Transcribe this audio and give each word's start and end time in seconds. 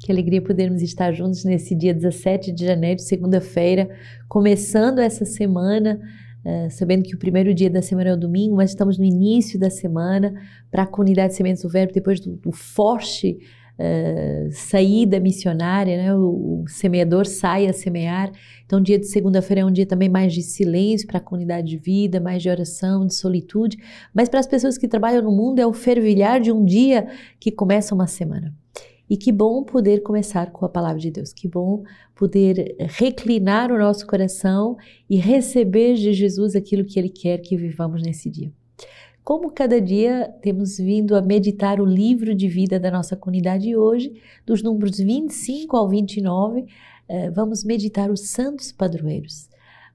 Que 0.00 0.12
alegria 0.12 0.40
podermos 0.40 0.82
estar 0.82 1.12
juntos 1.12 1.44
nesse 1.44 1.74
dia 1.74 1.92
17 1.92 2.52
de 2.52 2.64
janeiro, 2.64 3.00
segunda-feira, 3.00 3.88
começando 4.28 5.00
essa 5.00 5.24
semana, 5.24 6.00
uh, 6.44 6.70
sabendo 6.70 7.02
que 7.02 7.14
o 7.14 7.18
primeiro 7.18 7.52
dia 7.52 7.70
da 7.70 7.82
semana 7.82 8.10
é 8.10 8.12
o 8.12 8.16
domingo, 8.16 8.56
mas 8.56 8.70
estamos 8.70 8.98
no 8.98 9.04
início 9.04 9.58
da 9.58 9.70
semana 9.70 10.34
para 10.70 10.84
a 10.84 10.86
comunidade 10.86 11.34
Sementes 11.34 11.62
do 11.62 11.68
Verbo, 11.68 11.92
depois 11.92 12.20
do, 12.20 12.36
do 12.36 12.52
forte 12.52 13.38
uh, 13.78 14.50
saída 14.52 15.18
missionária, 15.18 15.96
né? 15.96 16.14
o, 16.14 16.62
o 16.62 16.68
semeador 16.68 17.26
sai 17.26 17.66
a 17.66 17.72
semear. 17.72 18.30
Então, 18.66 18.80
dia 18.80 18.98
de 18.98 19.06
segunda-feira 19.06 19.62
é 19.62 19.64
um 19.64 19.72
dia 19.72 19.86
também 19.86 20.08
mais 20.08 20.32
de 20.32 20.42
silêncio 20.42 21.06
para 21.06 21.18
a 21.18 21.22
comunidade 21.22 21.66
de 21.66 21.78
vida, 21.78 22.20
mais 22.20 22.42
de 22.42 22.50
oração, 22.50 23.06
de 23.06 23.14
solitude, 23.14 23.78
mas 24.14 24.28
para 24.28 24.40
as 24.40 24.46
pessoas 24.46 24.76
que 24.76 24.86
trabalham 24.86 25.22
no 25.22 25.32
mundo 25.32 25.58
é 25.58 25.66
o 25.66 25.72
fervilhar 25.72 26.40
de 26.40 26.52
um 26.52 26.64
dia 26.64 27.08
que 27.40 27.50
começa 27.50 27.94
uma 27.94 28.06
semana. 28.06 28.54
E 29.08 29.16
que 29.16 29.32
bom 29.32 29.62
poder 29.62 30.02
começar 30.02 30.50
com 30.50 30.64
a 30.64 30.68
palavra 30.68 30.98
de 30.98 31.10
Deus, 31.10 31.32
que 31.32 31.48
bom 31.48 31.82
poder 32.14 32.76
reclinar 32.78 33.72
o 33.72 33.78
nosso 33.78 34.06
coração 34.06 34.76
e 35.08 35.16
receber 35.16 35.94
de 35.94 36.12
Jesus 36.12 36.54
aquilo 36.54 36.84
que 36.84 36.98
Ele 36.98 37.08
quer 37.08 37.38
que 37.38 37.56
vivamos 37.56 38.02
nesse 38.02 38.28
dia. 38.28 38.52
Como 39.24 39.50
cada 39.50 39.80
dia 39.80 40.32
temos 40.40 40.78
vindo 40.78 41.14
a 41.14 41.20
meditar 41.20 41.80
o 41.80 41.84
livro 41.84 42.34
de 42.34 42.48
vida 42.48 42.80
da 42.80 42.90
nossa 42.90 43.14
comunidade 43.14 43.76
hoje, 43.76 44.14
dos 44.46 44.62
números 44.62 44.98
25 44.98 45.76
ao 45.76 45.88
29, 45.88 46.64
eh, 47.08 47.30
vamos 47.30 47.62
meditar 47.62 48.10
os 48.10 48.28
santos 48.28 48.72
padroeiros 48.72 49.48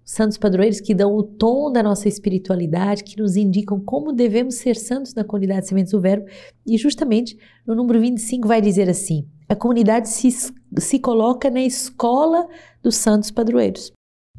santos 0.06 0.38
padroeiros 0.38 0.82
que 0.82 0.94
dão 0.94 1.16
o 1.16 1.24
tom 1.24 1.72
da 1.72 1.82
nossa 1.82 2.08
espiritualidade, 2.08 3.04
que 3.04 3.18
nos 3.18 3.36
indicam 3.36 3.80
como 3.80 4.12
devemos 4.12 4.56
ser 4.56 4.76
santos 4.76 5.14
na 5.14 5.24
comunidade 5.24 5.68
Sementes 5.68 5.92
do 5.92 6.02
Verbo. 6.02 6.26
E 6.66 6.78
justamente 6.78 7.38
no 7.66 7.76
número 7.76 8.00
25 8.00 8.48
vai 8.48 8.62
dizer 8.62 8.90
assim: 8.90 9.28
a 9.48 9.56
comunidade 9.56 10.10
se, 10.10 10.30
se 10.78 11.00
coloca 11.00 11.50
na 11.50 11.62
escola 11.62 12.48
dos 12.82 12.96
santos 12.96 13.32
padroeiros. 13.32 13.92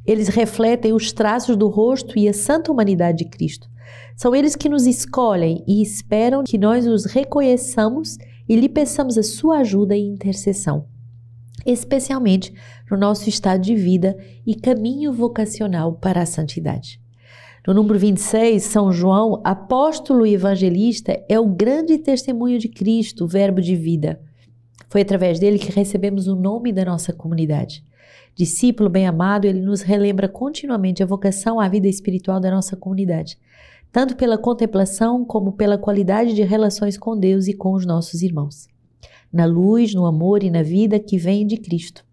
Eles 0.07 0.29
refletem 0.29 0.93
os 0.93 1.13
traços 1.13 1.57
do 1.57 1.69
rosto 1.69 2.19
e 2.19 2.29
a 2.29 2.35
santa 2.35 2.71
humanidade 2.71 3.19
de 3.19 3.31
Cristo. 3.31 3.67
São 4.17 4.35
eles 4.35 4.55
que 4.55 4.69
nos 4.69 4.87
escolhem 4.87 5.65
e 5.67 5.83
esperam 5.83 6.45
que 6.45 6.59
nós 6.59 6.87
os 6.87 7.07
reconheçamos 7.07 8.17
e 8.49 8.55
lhe 8.55 8.69
peçamos 8.69 9.17
a 9.17 9.23
sua 9.23 9.59
ajuda 9.59 9.97
e 9.97 10.01
intercessão 10.01 10.87
especialmente 11.67 12.53
no 12.91 12.97
nosso 12.97 13.29
estado 13.29 13.63
de 13.63 13.75
vida 13.75 14.17
e 14.47 14.55
caminho 14.55 15.13
vocacional 15.13 15.95
para 15.95 16.23
a 16.23 16.27
santidade. 16.27 17.01
No 17.67 17.73
número 17.73 17.99
26, 17.99 18.63
São 18.63 18.93
João, 18.93 19.41
apóstolo 19.43 20.27
e 20.27 20.35
evangelista, 20.35 21.19
é 21.29 21.41
o 21.41 21.49
grande 21.49 21.97
testemunho 21.99 22.59
de 22.59 22.69
Cristo, 22.69 23.25
o 23.25 23.29
Verbo 23.29 23.61
de 23.61 23.75
vida. 23.75 24.21
Foi 24.89 25.01
através 25.01 25.41
dele 25.41 25.59
que 25.59 25.73
recebemos 25.73 26.29
o 26.29 26.37
nome 26.37 26.73
da 26.73 26.85
nossa 26.85 27.13
comunidade. 27.13 27.83
Discípulo 28.35 28.91
bem-amado, 28.91 29.47
ele 29.47 29.61
nos 29.61 29.81
relembra 29.81 30.29
continuamente 30.29 31.03
a 31.03 31.07
vocação 31.07 31.59
à 31.59 31.69
vida 31.69 31.89
espiritual 31.89 32.39
da 32.39 32.51
nossa 32.51 32.77
comunidade, 32.77 33.39
tanto 33.91 34.17
pela 34.17 34.37
contemplação 34.37 35.25
como 35.25 35.53
pela 35.53 35.79
qualidade 35.79 36.35
de 36.35 36.43
relações 36.43 36.99
com 36.99 37.17
Deus 37.17 37.49
e 37.49 37.55
com 37.55 37.73
os 37.73 37.87
nossos 37.87 38.23
irmãos 38.23 38.69
na 39.35 39.47
luz, 39.47 39.93
no 39.93 40.07
amor 40.07 40.45
e 40.45 40.51
na 40.51 40.63
vida 40.63 41.01
que 41.01 41.19
vem 41.19 41.45
de 41.45 41.57
Cristo. 41.57 42.05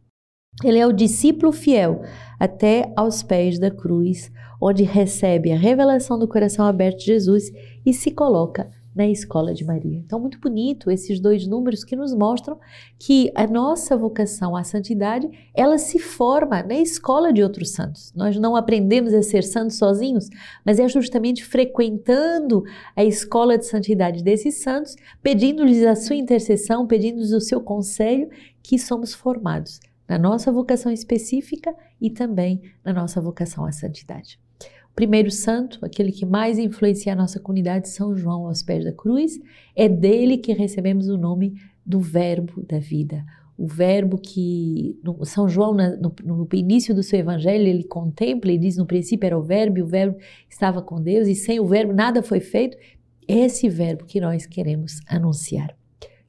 Ele 0.64 0.78
é 0.78 0.86
o 0.86 0.94
discípulo 0.94 1.52
fiel 1.52 2.04
até 2.40 2.92
aos 2.96 3.24
pés 3.24 3.58
da 3.58 3.72
cruz, 3.72 4.32
onde 4.62 4.84
recebe 4.84 5.52
a 5.52 5.58
revelação 5.58 6.20
do 6.20 6.28
coração 6.28 6.66
aberto 6.66 7.00
de 7.00 7.06
Jesus 7.06 7.46
e 7.86 7.94
se 7.94 8.12
coloca 8.12 8.70
na 8.94 9.08
escola 9.08 9.54
de 9.54 9.64
Maria. 9.64 9.98
Então, 9.98 10.20
muito 10.20 10.38
bonito 10.40 10.92
esses 10.92 11.20
dois 11.20 11.48
números 11.48 11.84
que 11.84 11.96
nos 11.96 12.14
mostram 12.14 12.60
que 13.00 13.32
a 13.34 13.48
nossa 13.48 13.96
vocação 13.96 14.56
à 14.56 14.64
santidade, 14.64 15.30
ela 15.56 15.78
se 15.78 15.98
forma 15.98 16.62
na 16.62 16.76
escola 16.76 17.32
de 17.32 17.42
outros 17.42 17.72
santos. 17.72 18.12
Nós 18.14 18.38
não 18.38 18.56
aprendemos 18.56 19.14
a 19.14 19.24
ser 19.24 19.44
santos 19.44 19.78
sozinhos, 19.78 20.28
mas 20.66 20.78
é 20.78 20.88
justamente 20.90 21.44
frequentando 21.44 22.64
a 22.96 23.04
escola 23.04 23.58
de 23.58 23.66
santidade 23.66 24.22
desses 24.22 24.62
santos, 24.62 24.96
pedindo-lhes 25.24 25.84
a 25.86 25.96
sua 25.96 26.18
intercessão, 26.18 26.86
pedindo-lhes 26.86 27.32
o 27.32 27.40
seu 27.40 27.62
conselho, 27.62 28.30
que 28.62 28.78
somos 28.78 29.14
formados 29.14 29.80
na 30.12 30.20
nossa 30.20 30.52
vocação 30.52 30.92
específica 30.92 31.74
e 32.02 32.10
também 32.10 32.62
na 32.84 32.92
nossa 32.92 33.22
vocação 33.22 33.66
à 33.66 33.72
santidade 33.72 34.38
primeiro 34.94 35.32
santo, 35.32 35.80
aquele 35.86 36.12
que 36.12 36.26
mais 36.26 36.60
influencia 36.60 37.14
a 37.14 37.16
nossa 37.16 37.40
comunidade, 37.40 37.88
São 37.88 38.14
João 38.14 38.46
aos 38.46 38.62
pés 38.62 38.84
da 38.84 38.92
cruz, 38.92 39.40
é 39.74 39.88
dele 39.88 40.38
que 40.38 40.52
recebemos 40.52 41.08
o 41.08 41.18
nome 41.18 41.56
do 41.86 42.02
Verbo 42.02 42.62
da 42.68 42.78
vida. 42.78 43.24
O 43.58 43.66
verbo 43.68 44.18
que 44.18 45.00
no, 45.02 45.24
São 45.24 45.48
João, 45.48 45.74
no, 45.74 46.14
no, 46.24 46.48
início 46.54 46.94
do 46.94 47.02
seu 47.02 47.20
evangelho, 47.20 47.66
ele 47.66 47.84
contempla 47.84 48.52
e 48.52 48.58
diz: 48.58 48.76
no 48.76 48.86
princípio 48.86 49.26
era 49.26 49.38
o 49.38 49.42
Verbo, 49.42 49.78
e 49.78 49.82
o 49.82 49.88
Verbo 49.88 50.18
estava 50.50 50.82
com 50.82 51.02
Deus, 51.02 51.28
e 51.28 51.36
sem 51.36 51.60
o 51.60 51.66
Verbo 51.66 51.94
nada 51.94 52.22
foi 52.22 52.40
feito. 52.40 52.76
Esse 53.28 53.70
verbo 53.70 54.04
que 54.04 54.20
nós 54.20 54.46
queremos 54.46 55.00
anunciar. 55.08 55.74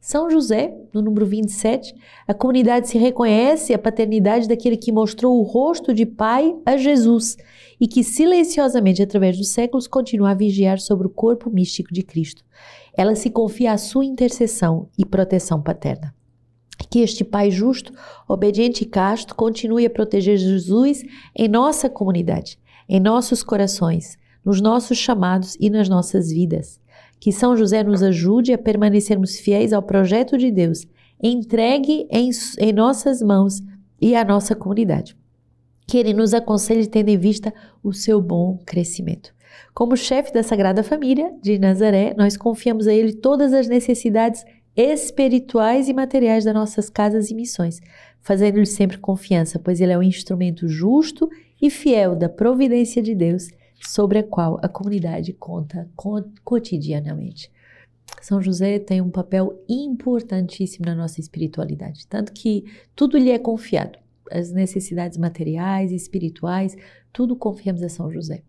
São 0.05 0.29
José, 0.29 0.77
no 0.93 1.01
número 1.01 1.25
27, 1.25 1.95
a 2.27 2.35
comunidade 2.35 2.89
se 2.89 2.99
reconhece 2.99 3.73
a 3.73 3.79
paternidade 3.79 4.49
daquele 4.49 4.77
que 4.77 4.91
mostrou 4.91 5.39
o 5.39 5.45
rosto 5.45 5.95
de 5.95 6.05
pai 6.05 6.57
a 6.67 6.77
Jesus 6.77 7.37
e 7.81 7.87
que 7.87 8.03
silenciosamente, 8.03 9.01
através 9.01 9.39
dos 9.39 9.51
séculos, 9.51 9.87
continua 9.87 10.31
a 10.31 10.35
vigiar 10.35 10.81
sobre 10.81 11.07
o 11.07 11.11
corpo 11.11 11.49
místico 11.49 11.95
de 11.95 12.03
Cristo. 12.03 12.45
Ela 12.93 13.15
se 13.15 13.31
confia 13.31 13.73
à 13.73 13.79
sua 13.79 14.05
intercessão 14.05 14.89
e 14.99 15.07
proteção 15.07 15.63
paterna. 15.63 16.13
Que 16.91 16.99
este 16.99 17.23
Pai 17.23 17.53
justo, 17.53 17.93
obediente 18.29 18.83
e 18.83 18.87
casto 18.87 19.37
continue 19.37 19.87
a 19.87 19.91
proteger 19.91 20.37
Jesus 20.37 21.05
em 21.33 21.47
nossa 21.47 21.89
comunidade, 21.89 22.59
em 22.89 22.99
nossos 22.99 23.45
corações, 23.45 24.19
nos 24.45 24.61
nossos 24.61 24.99
chamados 24.99 25.57
e 25.61 25.71
nas 25.71 25.89
nossas 25.89 26.33
vidas 26.33 26.82
que 27.23 27.31
São 27.31 27.57
José 27.57 27.85
nos 27.85 28.03
ajude 28.03 28.53
a 28.53 28.59
permanecermos 28.59 29.39
fiéis 29.39 29.73
ao 29.73 29.81
projeto 29.81 30.37
de 30.37 30.51
Deus, 30.51 30.85
entregue 31.23 32.05
em, 32.11 32.31
em 32.59 32.73
nossas 32.73 33.23
mãos 33.23 33.63
e 34.01 34.17
à 34.17 34.25
nossa 34.25 34.57
comunidade. 34.57 35.17
Que 35.87 35.99
Ele 35.99 36.13
nos 36.15 36.35
aconselhe 36.35 36.85
tendo 36.85 37.11
em 37.11 37.17
vista 37.17 37.55
o 37.81 37.93
seu 37.93 38.21
bom 38.21 38.59
crescimento. 38.67 39.33
Como 39.73 39.97
chefe 39.97 40.33
da 40.33 40.43
Sagrada 40.43 40.83
Família 40.83 41.33
de 41.41 41.61
Nazaré, 41.61 42.13
nós 42.19 42.37
confiamos 42.37 42.89
a 42.89 42.93
Ele 42.93 43.13
todas 43.13 43.53
as 43.53 43.69
necessidades 43.69 44.45
espirituais 44.75 45.89
e 45.89 45.95
materiais 45.95 46.45
das 46.45 46.55
nossas 46.55 46.91
casas 46.91 47.31
e 47.31 47.37
missões, 47.37 47.79
fazendo-lhe 48.21 48.67
sempre 48.67 48.99
confiança, 48.99 49.61
pois 49.61 49.81
Ele 49.81 49.93
é 49.93 49.99
um 49.99 50.03
instrumento 50.03 50.67
justo 50.67 51.31
e 51.63 51.71
fiel 51.71 52.17
da 52.17 52.29
providência 52.29 53.01
de 53.01 53.15
Deus 53.15 53.47
sobre 53.85 54.19
a 54.19 54.23
qual 54.23 54.59
a 54.63 54.69
comunidade 54.69 55.33
conta 55.33 55.89
cotidianamente. 56.45 57.51
São 58.21 58.41
José 58.41 58.79
tem 58.79 59.01
um 59.01 59.11
papel 59.11 59.63
importantíssimo 59.69 60.87
na 60.87 60.95
nossa 60.95 61.21
espiritualidade, 61.21 62.07
tanto 62.07 62.33
que 62.33 62.65
tudo 62.95 63.19
lhe 63.19 63.31
é 63.31 63.39
confiado, 63.39 63.99
as 64.31 64.53
necessidades 64.53 65.19
materiais 65.19 65.93
espirituais, 65.93 66.77
tudo 67.13 67.37
confiamos 67.37 67.83
a 67.83 67.89
São 67.89 68.11
José. 68.11 68.43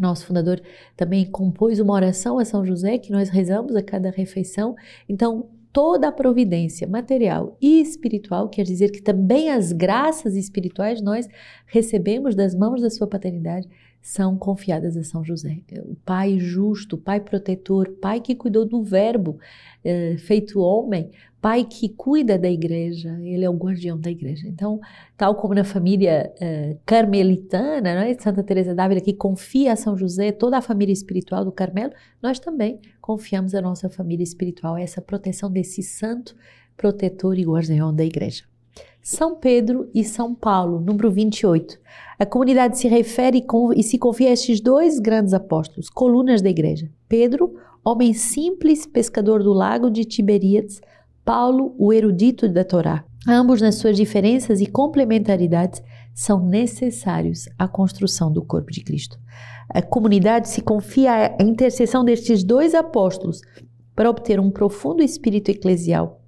Nosso 0.00 0.26
fundador 0.26 0.60
também 0.96 1.30
compôs 1.30 1.78
uma 1.78 1.92
oração 1.92 2.38
a 2.38 2.44
São 2.44 2.64
José 2.64 2.98
que 2.98 3.12
nós 3.12 3.28
rezamos 3.28 3.76
a 3.76 3.82
cada 3.82 4.10
refeição. 4.10 4.74
Então, 5.08 5.50
toda 5.72 6.08
a 6.08 6.12
providência 6.12 6.86
material 6.86 7.56
e 7.60 7.80
espiritual, 7.80 8.48
quer 8.48 8.62
dizer 8.62 8.90
que 8.90 9.02
também 9.02 9.50
as 9.50 9.72
graças 9.72 10.34
espirituais 10.34 11.00
nós 11.02 11.28
recebemos 11.66 12.34
das 12.34 12.54
mãos 12.54 12.80
da 12.80 12.90
sua 12.90 13.06
paternidade, 13.06 13.68
são 14.02 14.36
confiadas 14.36 14.96
a 14.96 15.04
São 15.04 15.24
José. 15.24 15.60
O 15.84 15.94
Pai 16.04 16.38
justo, 16.40 16.98
Pai 16.98 17.20
protetor, 17.20 17.88
Pai 18.00 18.20
que 18.20 18.34
cuidou 18.34 18.66
do 18.66 18.82
Verbo 18.82 19.38
é, 19.84 20.16
feito 20.18 20.58
homem, 20.58 21.12
Pai 21.40 21.64
que 21.64 21.88
cuida 21.88 22.36
da 22.36 22.50
igreja, 22.50 23.16
ele 23.22 23.44
é 23.44 23.50
o 23.50 23.54
guardião 23.54 23.98
da 23.98 24.10
igreja. 24.10 24.46
Então, 24.48 24.80
tal 25.16 25.36
como 25.36 25.54
na 25.54 25.64
família 25.64 26.32
é, 26.40 26.76
carmelitana, 26.84 27.94
né, 27.94 28.16
Santa 28.18 28.42
Teresa 28.42 28.74
d'Ávila, 28.74 29.00
que 29.00 29.12
confia 29.12 29.72
a 29.72 29.76
São 29.76 29.96
José 29.96 30.32
toda 30.32 30.58
a 30.58 30.62
família 30.62 30.92
espiritual 30.92 31.44
do 31.44 31.52
Carmelo, 31.52 31.92
nós 32.20 32.40
também 32.40 32.80
confiamos 33.00 33.54
a 33.54 33.62
nossa 33.62 33.88
família 33.88 34.24
espiritual, 34.24 34.76
essa 34.76 35.00
proteção 35.00 35.50
desse 35.50 35.82
santo 35.82 36.34
protetor 36.76 37.38
e 37.38 37.44
guardião 37.44 37.94
da 37.94 38.04
igreja. 38.04 38.51
São 39.02 39.34
Pedro 39.34 39.90
e 39.92 40.04
São 40.04 40.32
Paulo, 40.32 40.80
número 40.80 41.10
28. 41.10 41.76
A 42.18 42.24
comunidade 42.24 42.78
se 42.78 42.86
refere 42.86 43.44
e 43.74 43.82
se 43.82 43.98
confia 43.98 44.28
a 44.28 44.32
estes 44.32 44.60
dois 44.60 45.00
grandes 45.00 45.34
apóstolos, 45.34 45.90
colunas 45.90 46.40
da 46.40 46.48
igreja. 46.48 46.88
Pedro, 47.08 47.54
homem 47.84 48.14
simples, 48.14 48.86
pescador 48.86 49.42
do 49.42 49.52
lago 49.52 49.90
de 49.90 50.04
Tiberíades, 50.04 50.80
Paulo, 51.24 51.74
o 51.78 51.92
erudito 51.92 52.48
da 52.48 52.64
Torá. 52.64 53.04
Ambos, 53.26 53.60
nas 53.60 53.76
suas 53.76 53.96
diferenças 53.96 54.60
e 54.60 54.66
complementaridades, 54.66 55.82
são 56.14 56.44
necessários 56.44 57.48
à 57.58 57.66
construção 57.66 58.32
do 58.32 58.44
corpo 58.44 58.70
de 58.70 58.82
Cristo. 58.82 59.18
A 59.68 59.80
comunidade 59.80 60.48
se 60.48 60.60
confia 60.60 61.36
à 61.38 61.42
intercessão 61.42 62.04
destes 62.04 62.44
dois 62.44 62.74
apóstolos 62.74 63.40
para 63.94 64.10
obter 64.10 64.38
um 64.38 64.50
profundo 64.50 65.02
espírito 65.02 65.50
eclesial 65.50 66.20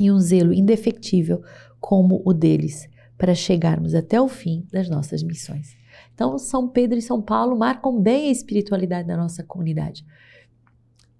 e 0.00 0.10
um 0.10 0.18
zelo 0.18 0.52
indefectível 0.52 1.42
como 1.80 2.22
o 2.24 2.32
deles, 2.32 2.88
para 3.16 3.34
chegarmos 3.34 3.94
até 3.94 4.20
o 4.20 4.28
fim 4.28 4.66
das 4.72 4.88
nossas 4.88 5.22
missões. 5.22 5.76
Então, 6.14 6.38
São 6.38 6.68
Pedro 6.68 6.98
e 6.98 7.02
São 7.02 7.20
Paulo 7.20 7.56
marcam 7.56 8.00
bem 8.00 8.28
a 8.28 8.32
espiritualidade 8.32 9.08
da 9.08 9.16
nossa 9.16 9.42
comunidade. 9.42 10.04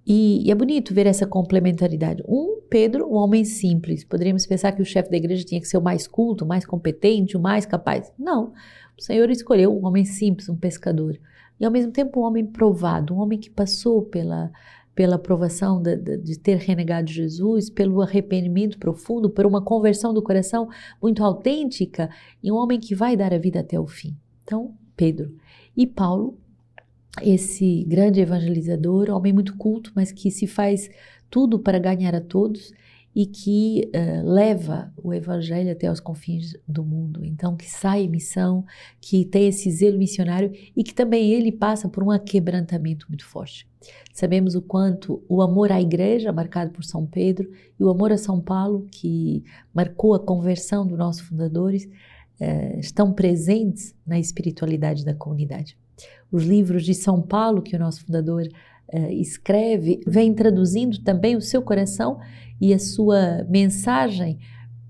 E, 0.07 0.47
e, 0.47 0.51
é 0.51 0.55
bonito 0.55 0.95
ver 0.95 1.07
essa 1.07 1.27
complementaridade. 1.27 2.23
Um, 2.27 2.63
Pedro, 2.71 3.07
um 3.07 3.15
homem 3.15 3.45
simples. 3.45 4.05
Poderíamos 4.05 4.47
pensar 4.47 4.73
que 4.73 4.81
o 4.81 4.85
chefe 4.85 5.11
da 5.11 5.19
igreja 5.19 5.45
tinha 5.45 5.61
que 5.61 5.69
ser 5.69 5.77
o 5.77 5.83
mais 5.83 6.07
culto, 6.07 6.45
o 6.45 6.49
mais 6.49 6.65
competente, 6.65 7.37
o 7.37 7.41
mais 7.41 7.67
capaz. 7.67 8.11
Não. 8.19 8.55
O 8.99 9.03
Senhor 9.03 9.29
escolheu 9.31 9.77
um 9.77 9.85
homem 9.85 10.07
simples, 10.07 10.49
um 10.49 10.57
pescador. 10.57 11.19
E 11.61 11.65
ao 11.65 11.71
mesmo 11.71 11.93
tempo 11.93 12.21
um 12.21 12.25
homem 12.25 12.47
provado, 12.47 13.15
um 13.15 13.19
homem 13.19 13.39
que 13.39 13.51
passou 13.51 14.03
pela, 14.03 14.51
pela 14.99 15.15
aprovação 15.15 15.81
de, 15.81 15.95
de, 15.95 16.17
de, 16.17 16.37
ter 16.37 16.57
renegado 16.57 17.09
Jesus, 17.09 17.71
pelo 17.71 18.03
arrependimento 18.03 18.81
profundo, 18.81 19.31
por 19.31 19.47
uma 19.47 19.63
conversão 19.63 20.13
do 20.13 20.21
coração 20.21 20.69
muito 21.01 21.23
autêntica 21.23 22.11
e 22.43 22.51
um 22.51 22.57
homem 22.57 22.81
que 22.81 22.97
vai 22.97 23.17
dar 23.17 23.33
a 23.33 23.39
vida 23.39 23.61
até 23.61 23.79
o 23.79 23.87
fim. 23.87 24.17
Então, 24.43 24.75
Pedro. 24.97 25.33
E 25.77 25.87
Paulo, 25.87 26.37
esse 27.23 27.85
grande 27.85 28.21
evangelizador, 28.21 29.09
homem 29.11 29.33
muito 29.33 29.57
culto, 29.57 29.93
mas 29.95 30.11
que 30.11 30.33
se 30.33 30.49
faz 30.49 30.91
tudo 31.31 31.61
para 31.61 31.79
ganhar 31.79 32.17
a 32.17 32.21
todos 32.21 32.73
e 33.19 33.27
que 33.27 33.91
uh, 33.97 34.31
leva 34.31 34.93
o 34.97 35.13
evangelho 35.13 35.73
até 35.73 35.91
os 35.91 35.99
confins 35.99 36.53
do 36.69 36.85
mundo. 36.85 37.25
Então, 37.25 37.57
que 37.57 37.69
sai 37.69 38.05
em 38.05 38.09
missão, 38.09 38.65
que 39.01 39.25
tem 39.25 39.49
esse 39.49 39.69
zelo 39.73 39.99
missionário 39.99 40.53
e 40.77 40.85
que 40.85 40.95
também 40.95 41.33
ele 41.33 41.51
passa 41.51 41.89
por 41.89 42.05
um 42.05 42.17
quebrantamento 42.17 43.07
muito 43.09 43.27
forte. 43.27 43.69
Sabemos 44.13 44.55
o 44.55 44.63
quanto 44.63 45.21
o 45.29 45.43
amor 45.43 45.73
à 45.73 45.81
igreja, 45.81 46.33
marcado 46.33 46.71
por 46.71 46.85
São 46.85 47.05
Pedro, 47.05 47.51
e 47.77 47.83
o 47.83 47.89
amor 47.89 48.13
a 48.13 48.17
São 48.17 48.41
Paulo, 48.41 48.87
que 48.89 49.43
marcou 49.75 50.15
a 50.15 50.21
conversão 50.21 50.87
dos 50.87 50.97
nossos 50.97 51.23
fundadores, 51.23 51.87
uh, 52.41 52.79
estão 52.79 53.13
presentes 53.13 53.97
na 54.07 54.21
espiritualidade 54.21 55.05
da 55.05 55.13
comunidade. 55.13 55.77
Os 56.31 56.45
livros 56.45 56.85
de 56.85 56.95
São 56.95 57.21
Paulo, 57.21 57.63
que 57.63 57.75
o 57.75 57.81
nosso 57.81 58.05
fundador 58.07 58.45
uh, 58.93 59.11
escreve, 59.11 59.99
vem 60.07 60.33
traduzindo 60.33 61.03
também 61.03 61.35
o 61.35 61.41
seu 61.41 61.61
coração 61.61 62.21
e 62.61 62.75
a 62.75 62.79
sua 62.79 63.45
mensagem 63.49 64.39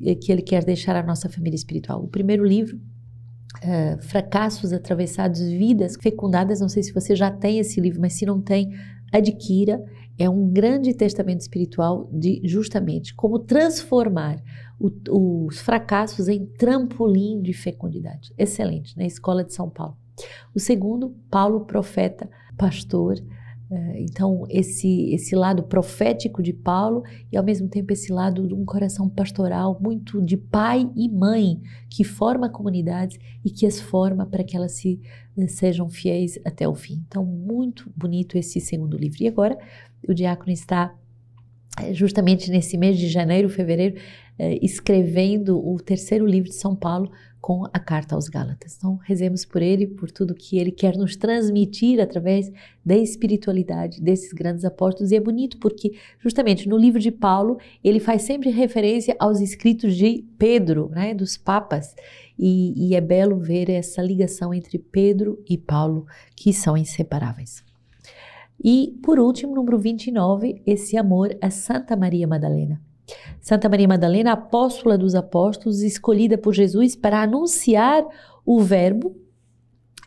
eh, 0.03 0.15
que 0.15 0.33
ele 0.33 0.43
quer 0.43 0.65
deixar 0.65 0.97
à 0.97 1.03
nossa 1.03 1.29
família 1.29 1.57
espiritual. 1.57 2.03
O 2.03 2.09
primeiro 2.09 2.45
livro, 2.45 2.77
uh, 2.77 4.03
Fracassos 4.03 4.73
Atravessados, 4.73 5.41
Vidas 5.41 5.97
Fecundadas, 6.01 6.61
não 6.61 6.69
sei 6.69 6.83
se 6.83 6.93
você 6.93 7.15
já 7.15 7.31
tem 7.31 7.59
esse 7.59 7.81
livro, 7.81 8.01
mas 8.01 8.15
se 8.15 8.25
não 8.25 8.41
tem, 8.41 8.71
adquira. 9.13 9.83
É 10.21 10.29
um 10.29 10.51
grande 10.51 10.93
testamento 10.95 11.43
espiritual 11.43 12.11
de 12.13 12.41
justamente 12.43 13.15
como 13.15 13.39
transformar 13.39 14.43
o, 14.79 15.47
os 15.47 15.61
fracassos 15.61 16.29
em 16.29 16.45
trampolim 16.45 17.41
de 17.41 17.53
fecundidade. 17.53 18.33
Excelente, 18.37 18.97
na 18.97 19.05
Escola 19.05 19.45
de 19.45 19.55
São 19.55 19.71
Paulo. 19.71 19.97
O 20.53 20.59
segundo, 20.59 21.15
Paulo, 21.31 21.65
profeta, 21.67 22.29
pastor, 22.57 23.15
então, 23.97 24.47
esse, 24.49 25.13
esse 25.13 25.37
lado 25.37 25.63
profético 25.63 26.43
de 26.43 26.55
Paulo 26.55 27.03
e, 27.31 27.37
ao 27.37 27.45
mesmo 27.45 27.69
tempo, 27.69 27.93
esse 27.93 28.11
lado 28.11 28.47
de 28.49 28.55
um 28.55 28.65
coração 28.65 29.11
pastoral 29.11 29.79
muito 29.81 30.23
de 30.23 30.39
pai 30.39 30.91
e 30.97 31.09
mãe 31.09 31.61
que 31.91 32.03
forma 32.03 32.49
comunidades 32.49 33.19
e 33.45 33.51
que 33.51 33.67
as 33.67 33.79
forma 33.79 34.25
para 34.25 34.43
que 34.43 34.57
elas 34.57 34.73
se, 34.73 35.01
eh, 35.37 35.47
sejam 35.49 35.89
fiéis 35.89 36.39
até 36.47 36.67
o 36.67 36.75
fim. 36.75 37.05
Então, 37.07 37.25
muito 37.27 37.93
bonito 37.95 38.39
esse 38.39 38.59
segundo 38.59 38.97
livro. 38.97 39.23
E 39.23 39.29
agora, 39.29 39.59
o 40.09 40.15
diácono 40.15 40.51
está 40.51 40.95
justamente 41.93 42.51
nesse 42.51 42.77
mês 42.77 42.99
de 42.99 43.09
janeiro, 43.09 43.49
fevereiro, 43.49 43.97
eh, 44.39 44.59
escrevendo 44.63 45.59
o 45.59 45.79
terceiro 45.79 46.27
livro 46.27 46.49
de 46.49 46.55
São 46.55 46.75
Paulo, 46.77 47.11
com 47.41 47.65
a 47.73 47.79
carta 47.79 48.15
aos 48.15 48.29
Gálatas. 48.29 48.77
Então, 48.77 48.99
rezemos 49.05 49.45
por 49.45 49.63
ele, 49.63 49.87
por 49.87 50.11
tudo 50.11 50.35
que 50.35 50.59
ele 50.59 50.73
quer 50.73 50.97
nos 50.97 51.17
transmitir 51.17 52.01
através 52.01 52.53
da 52.85 52.97
espiritualidade 52.97 54.01
desses 54.01 54.33
grandes 54.33 54.65
apóstolos. 54.65 55.13
E 55.13 55.17
é 55.17 55.21
bonito 55.21 55.59
porque, 55.59 55.93
justamente 56.19 56.69
no 56.69 56.77
livro 56.77 57.01
de 57.01 57.11
Paulo, 57.11 57.59
ele 57.83 58.01
faz 58.01 58.23
sempre 58.23 58.51
referência 58.51 59.17
aos 59.19 59.41
escritos 59.41 59.97
de 59.97 60.25
Pedro, 60.39 60.89
né, 60.91 61.15
dos 61.15 61.37
papas. 61.37 61.95
E, 62.39 62.89
e 62.89 62.95
é 62.95 63.01
belo 63.01 63.39
ver 63.39 63.71
essa 63.71 64.03
ligação 64.03 64.53
entre 64.53 64.79
Pedro 64.79 65.43
e 65.49 65.57
Paulo, 65.57 66.07
que 66.37 66.53
são 66.53 66.77
inseparáveis. 66.77 67.68
E, 68.63 68.99
por 69.03 69.19
último, 69.19 69.55
número 69.55 69.79
29, 69.79 70.63
esse 70.67 70.97
amor 70.97 71.37
a 71.41 71.51
Santa 71.51 71.97
Maria 71.97 72.27
Madalena. 72.27 72.81
Santa 73.41 73.69
Maria 73.69 73.89
Madalena, 73.89 74.33
apóstola 74.33 74.99
dos 74.99 75.15
apóstolos, 75.15 75.81
escolhida 75.83 76.37
por 76.37 76.53
Jesus 76.55 76.95
para 76.95 77.23
anunciar 77.23 78.05
o 78.45 78.61
Verbo, 78.61 79.17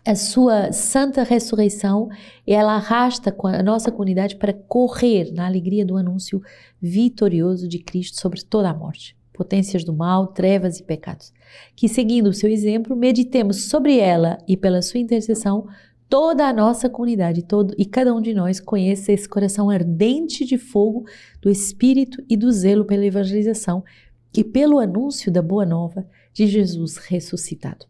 a 0.06 0.16
sua 0.16 0.72
santa 0.72 1.24
ressurreição, 1.24 2.10
ela 2.46 2.74
arrasta 2.74 3.36
a 3.44 3.64
nossa 3.64 3.92
comunidade 3.92 4.36
para 4.36 4.52
correr 4.52 5.32
na 5.32 5.46
alegria 5.46 5.86
do 5.86 5.96
anúncio 5.96 6.42
vitorioso 6.82 7.68
de 7.68 7.80
Cristo 7.80 8.20
sobre 8.20 8.42
toda 8.44 8.70
a 8.70 8.74
morte, 8.74 9.16
potências 9.32 9.84
do 9.84 9.94
mal, 9.94 10.28
trevas 10.28 10.80
e 10.80 10.84
pecados. 10.84 11.32
Que, 11.76 11.88
seguindo 11.88 12.28
o 12.28 12.34
seu 12.34 12.50
exemplo, 12.50 12.96
meditemos 12.96 13.66
sobre 13.66 14.00
ela 14.00 14.40
e, 14.48 14.58
pela 14.58 14.82
sua 14.82 15.00
intercessão, 15.00 15.68
toda 16.12 16.46
a 16.46 16.52
nossa 16.52 16.90
comunidade 16.90 17.42
todo, 17.42 17.74
e 17.78 17.86
cada 17.86 18.14
um 18.14 18.20
de 18.20 18.34
nós 18.34 18.60
conheça 18.60 19.14
esse 19.14 19.30
coração 19.30 19.70
ardente 19.70 20.44
de 20.44 20.58
fogo 20.58 21.06
do 21.42 21.50
Espírito 21.50 22.22
e 22.30 22.36
do 22.36 22.52
zelo 22.52 22.84
pela 22.84 23.06
evangelização 23.06 23.82
e 24.36 24.44
pelo 24.44 24.78
anúncio 24.78 25.32
da 25.32 25.42
boa 25.42 25.66
nova 25.66 26.06
de 26.34 26.48
Jesus 26.48 26.98
ressuscitado. 26.98 27.86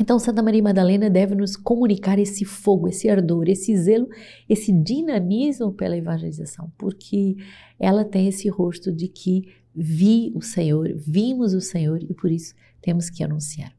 Então, 0.00 0.18
Santa 0.18 0.42
Maria 0.42 0.62
Madalena 0.62 1.10
deve 1.10 1.34
nos 1.34 1.56
comunicar 1.56 2.18
esse 2.18 2.42
fogo, 2.46 2.88
esse 2.88 3.06
ardor, 3.06 3.50
esse 3.50 3.76
zelo, 3.76 4.08
esse 4.48 4.72
dinamismo 4.72 5.74
pela 5.74 5.98
evangelização, 5.98 6.72
porque 6.78 7.36
ela 7.78 8.02
tem 8.02 8.28
esse 8.28 8.48
rosto 8.48 8.90
de 8.90 9.08
que 9.08 9.52
vi 9.76 10.32
o 10.34 10.40
Senhor, 10.40 10.90
vimos 10.96 11.52
o 11.52 11.60
Senhor 11.60 12.02
e 12.02 12.14
por 12.14 12.32
isso 12.32 12.54
temos 12.80 13.10
que 13.10 13.22
anunciar. 13.22 13.76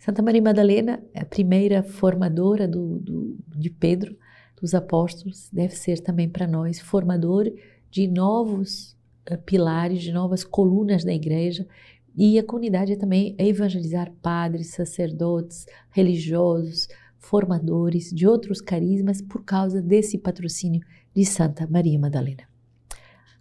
Santa 0.00 0.22
Maria 0.22 0.40
Madalena, 0.40 1.04
a 1.14 1.26
primeira 1.26 1.82
formadora 1.82 2.66
do, 2.66 2.98
do, 3.00 3.36
de 3.54 3.68
Pedro, 3.68 4.16
dos 4.58 4.74
apóstolos, 4.74 5.50
deve 5.52 5.76
ser 5.76 6.00
também 6.00 6.26
para 6.26 6.46
nós 6.46 6.80
formador 6.80 7.44
de 7.90 8.08
novos 8.08 8.96
uh, 9.30 9.36
pilares, 9.44 10.00
de 10.00 10.10
novas 10.10 10.42
colunas 10.42 11.04
da 11.04 11.12
igreja. 11.12 11.66
E 12.16 12.38
a 12.38 12.42
comunidade 12.42 12.94
é 12.94 12.96
também 12.96 13.36
evangelizar 13.38 14.10
padres, 14.22 14.70
sacerdotes, 14.70 15.66
religiosos, 15.90 16.88
formadores 17.18 18.10
de 18.10 18.26
outros 18.26 18.62
carismas 18.62 19.20
por 19.20 19.44
causa 19.44 19.82
desse 19.82 20.16
patrocínio 20.16 20.80
de 21.14 21.26
Santa 21.26 21.66
Maria 21.66 21.98
Madalena. 21.98 22.44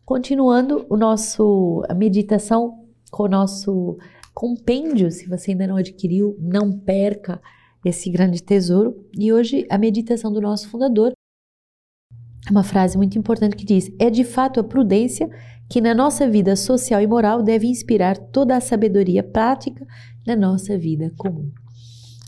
Continuando 0.03 0.85
o 0.89 0.97
nosso 0.97 1.85
a 1.87 1.93
meditação 1.93 2.85
com 3.09 3.23
o 3.23 3.29
nosso 3.29 3.97
compêndio, 4.39 5.12
se 5.12 5.27
você 5.27 5.51
ainda 5.51 5.67
não 5.67 5.75
adquiriu, 5.75 6.38
não 6.39 6.72
perca 6.72 7.41
esse 7.84 8.10
grande 8.10 8.41
tesouro. 8.41 9.05
E 9.13 9.34
hoje 9.34 9.67
a 9.69 9.77
meditação 9.77 10.31
do 10.31 10.39
nosso 10.39 10.69
fundador 10.69 11.12
é 12.48 12.50
uma 12.50 12.63
frase 12.63 12.96
muito 12.96 13.19
importante 13.19 13.58
que 13.58 13.65
diz: 13.65 13.91
É 14.00 14.10
de 14.10 14.24
fato 14.24 14.62
a 14.62 14.63
prudência 14.63 15.29
que 15.69 15.81
na 15.81 15.93
nossa 15.93 16.25
vida 16.25 16.55
social 16.55 17.01
e 17.01 17.08
moral 17.08 17.43
deve 17.43 17.67
inspirar 17.67 18.17
toda 18.17 18.55
a 18.55 18.62
sabedoria 18.62 19.22
prática 19.22 19.86
na 20.25 20.38
nossa 20.38 20.77
vida 20.77 21.13
comum. 21.17 21.51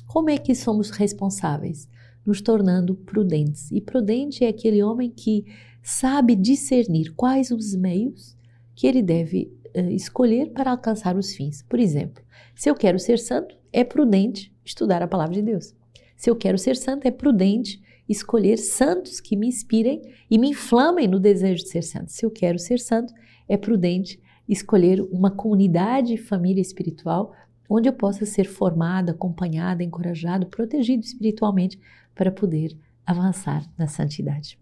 Como 0.05 0.29
é 0.29 0.37
que 0.37 0.53
somos 0.53 0.89
responsáveis? 0.89 1.87
Nos 2.25 2.41
tornando 2.41 2.93
prudentes. 2.93 3.71
E 3.71 3.79
prudente 3.79 4.43
é 4.43 4.49
aquele 4.49 4.83
homem 4.83 5.09
que 5.09 5.45
sabe 5.81 6.35
discernir 6.35 7.13
quais 7.15 7.51
os 7.51 7.73
meios 7.73 8.35
que 8.75 8.85
ele 8.85 9.01
deve 9.01 9.60
escolher 9.91 10.51
para 10.51 10.71
alcançar 10.71 11.15
os 11.15 11.33
fins. 11.33 11.63
Por 11.63 11.79
exemplo, 11.79 12.23
se 12.55 12.69
eu 12.69 12.75
quero 12.75 12.99
ser 12.99 13.19
santo, 13.19 13.55
é 13.71 13.83
prudente 13.83 14.53
estudar 14.63 15.01
a 15.01 15.07
palavra 15.07 15.35
de 15.35 15.41
Deus. 15.41 15.75
Se 16.15 16.29
eu 16.29 16.35
quero 16.35 16.57
ser 16.57 16.75
santo, 16.75 17.07
é 17.07 17.11
prudente 17.11 17.81
escolher 18.07 18.57
santos 18.57 19.19
que 19.19 19.35
me 19.35 19.47
inspirem 19.47 20.01
e 20.29 20.37
me 20.37 20.49
inflamem 20.49 21.07
no 21.07 21.19
desejo 21.19 21.63
de 21.63 21.69
ser 21.69 21.81
santo. 21.81 22.11
Se 22.11 22.25
eu 22.25 22.31
quero 22.31 22.59
ser 22.59 22.79
santo, 22.79 23.13
é 23.47 23.57
prudente 23.57 24.21
escolher 24.47 25.01
uma 25.11 25.31
comunidade, 25.31 26.17
família 26.17 26.61
espiritual, 26.61 27.33
onde 27.69 27.87
eu 27.87 27.93
possa 27.93 28.25
ser 28.25 28.45
formado, 28.45 29.11
acompanhado, 29.11 29.81
encorajado, 29.81 30.47
protegido 30.47 31.03
espiritualmente 31.03 31.79
para 32.13 32.31
poder 32.31 32.77
avançar 33.05 33.65
na 33.77 33.87
santidade. 33.87 34.59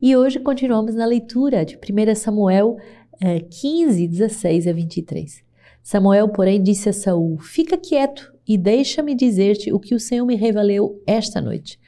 E 0.00 0.16
hoje 0.16 0.38
continuamos 0.38 0.94
na 0.94 1.04
leitura 1.04 1.64
de 1.64 1.76
1 1.76 2.14
Samuel 2.14 2.76
15, 3.50 4.04
é, 4.04 4.06
16 4.06 4.66
a 4.66 4.72
23. 4.72 5.44
Samuel, 5.82 6.28
porém, 6.28 6.62
disse 6.62 6.88
a 6.88 6.92
Saul: 6.92 7.38
Fica 7.38 7.76
quieto 7.76 8.32
e 8.46 8.56
deixa-me 8.56 9.14
dizer-te 9.14 9.72
o 9.72 9.80
que 9.80 9.94
o 9.94 10.00
Senhor 10.00 10.24
me 10.24 10.36
revelou 10.36 11.02
esta 11.06 11.40
noite. 11.40 11.78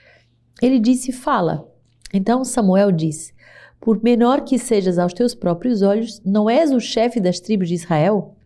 Ele 0.61 0.79
disse: 0.79 1.13
Fala. 1.13 1.67
Então 2.13 2.45
Samuel 2.45 2.91
disse: 2.91 3.33
por 3.81 4.03
menor 4.03 4.45
que 4.45 4.59
sejas 4.59 4.99
aos 4.99 5.15
teus 5.15 5.35
próprios 5.35 5.81
olhos, 5.81 6.21
não 6.23 6.51
és 6.51 6.71
o 6.71 6.79
chefe 6.79 7.19
das 7.19 7.41
tribos 7.41 7.69
de 7.69 7.75
Israel? 7.75 8.37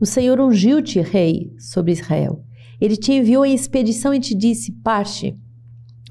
O 0.00 0.06
Senhor 0.06 0.40
ungiu-te 0.40 1.00
rei 1.00 1.52
sobre 1.58 1.90
Israel. 1.90 2.44
Ele 2.80 2.96
te 2.96 3.12
enviou 3.12 3.44
em 3.44 3.52
expedição 3.52 4.14
e 4.14 4.20
te 4.20 4.36
disse: 4.36 4.70
Parte, 4.70 5.36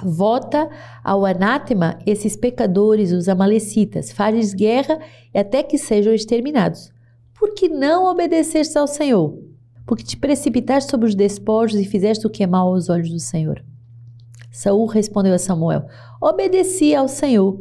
vota 0.04 0.70
ao 1.04 1.26
anátema 1.26 1.98
esses 2.06 2.36
pecadores, 2.36 3.12
os 3.12 3.28
amalecitas, 3.28 4.12
fazes 4.12 4.54
guerra 4.54 5.00
e 5.34 5.40
até 5.40 5.64
que 5.64 5.78
sejam 5.78 6.14
exterminados. 6.14 6.92
Por 7.34 7.54
que 7.54 7.68
não 7.70 8.06
obedeceste 8.06 8.78
ao 8.78 8.88
Senhor? 8.88 9.38
Porque 9.86 10.04
te 10.04 10.18
precipitaste 10.18 10.92
sobre 10.92 11.08
os 11.08 11.16
despojos 11.16 11.80
e 11.80 11.86
fizeste 11.86 12.28
o 12.28 12.30
que 12.30 12.44
é 12.44 12.48
mal 12.48 12.68
aos 12.68 12.90
olhos 12.90 13.10
do 13.10 13.20
Senhor. 13.20 13.64
Saul 14.52 14.86
respondeu 14.88 15.34
a 15.34 15.40
Samuel: 15.40 15.86
Obedeci 16.22 16.94
ao 16.94 17.08
Senhor. 17.08 17.60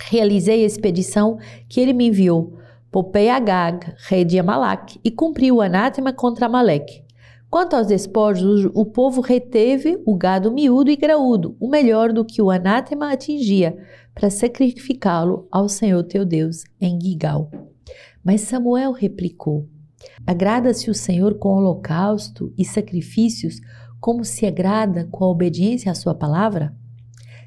Realizei 0.00 0.62
a 0.62 0.66
expedição 0.66 1.38
que 1.68 1.80
ele 1.80 1.92
me 1.92 2.08
enviou. 2.08 2.58
Poupei 2.90 3.28
Agag, 3.28 3.94
rei 4.08 4.24
de 4.24 4.38
Amalac, 4.38 4.98
e 5.04 5.10
cumpri 5.10 5.52
o 5.52 5.60
anátema 5.60 6.12
contra 6.12 6.46
Amaleque. 6.46 7.05
Quanto 7.48 7.76
aos 7.76 7.86
despojos, 7.86 8.68
o 8.74 8.84
povo 8.84 9.20
reteve 9.20 10.02
o 10.04 10.16
gado 10.16 10.52
miúdo 10.52 10.90
e 10.90 10.96
graúdo, 10.96 11.56
o 11.60 11.68
melhor 11.68 12.12
do 12.12 12.24
que 12.24 12.42
o 12.42 12.50
anátema 12.50 13.12
atingia, 13.12 13.78
para 14.14 14.30
sacrificá-lo 14.30 15.46
ao 15.50 15.68
Senhor 15.68 16.02
teu 16.02 16.24
Deus 16.24 16.64
em 16.80 17.00
Gigal. 17.00 17.50
Mas 18.24 18.40
Samuel 18.42 18.92
replicou: 18.92 19.68
Agrada-se 20.26 20.90
o 20.90 20.94
Senhor 20.94 21.38
com 21.38 21.50
holocausto 21.50 22.52
e 22.58 22.64
sacrifícios, 22.64 23.60
como 24.00 24.24
se 24.24 24.44
agrada 24.44 25.06
com 25.10 25.24
a 25.24 25.28
obediência 25.28 25.90
à 25.90 25.94
sua 25.94 26.14
palavra? 26.14 26.74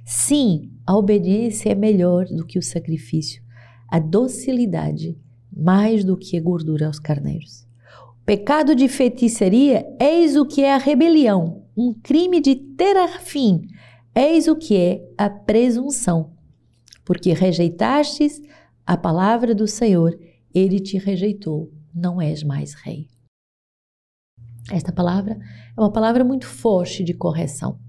Sim, 0.06 0.72
a 0.88 0.98
obediência 0.98 1.70
é 1.70 1.76
melhor 1.76 2.26
do 2.26 2.46
que 2.46 2.58
o 2.58 2.64
sacrifício, 2.64 3.44
a 3.88 4.00
docilidade 4.00 5.20
mais 5.52 6.04
do 6.04 6.18
que 6.18 6.38
a 6.38 6.42
gordura 6.42 6.88
aos 6.88 7.00
carneiros. 7.00 7.69
Pecado 8.30 8.76
de 8.76 8.88
feitiçaria, 8.88 9.84
eis 10.00 10.36
o 10.36 10.46
que 10.46 10.62
é 10.62 10.76
a 10.76 10.78
rebelião, 10.78 11.66
um 11.76 11.96
crime 11.96 12.40
de 12.40 12.54
terafim, 12.54 13.64
eis 14.16 14.48
o 14.48 14.56
que 14.56 14.78
é 14.78 15.04
a 15.18 15.28
presunção. 15.28 16.36
Porque 17.04 17.34
rejeitastes 17.34 18.40
a 18.86 18.96
palavra 18.96 19.56
do 19.56 19.66
Senhor, 19.66 20.16
ele 20.54 20.80
te 20.80 20.96
rejeitou, 21.00 21.72
não 21.92 22.22
és 22.22 22.44
mais 22.44 22.76
rei. 22.76 23.08
Esta 24.72 24.92
palavra 24.92 25.40
é 25.76 25.82
uma 25.82 25.92
palavra 25.92 26.24
muito 26.24 26.46
forte 26.46 27.04
de 27.04 27.16
correção. 27.16 27.80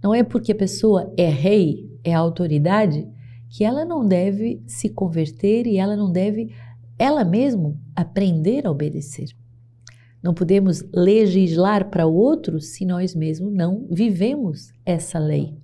Não 0.00 0.14
é 0.14 0.22
porque 0.22 0.52
a 0.52 0.56
pessoa 0.56 1.12
é 1.18 1.28
rei, 1.28 1.90
é 2.04 2.14
autoridade, 2.14 3.04
que 3.50 3.64
ela 3.64 3.84
não 3.84 4.06
deve 4.06 4.62
se 4.64 4.90
converter 4.90 5.66
e 5.66 5.76
ela 5.76 5.96
não 5.96 6.12
deve, 6.12 6.54
ela 6.96 7.24
mesma, 7.24 7.76
aprender 7.96 8.64
a 8.64 8.70
obedecer. 8.70 9.41
Não 10.22 10.32
podemos 10.32 10.84
legislar 10.94 11.90
para 11.90 12.06
o 12.06 12.14
outro 12.14 12.60
se 12.60 12.84
nós 12.84 13.14
mesmos 13.14 13.52
não 13.52 13.86
vivemos 13.90 14.72
essa 14.86 15.18
lei. 15.18 15.54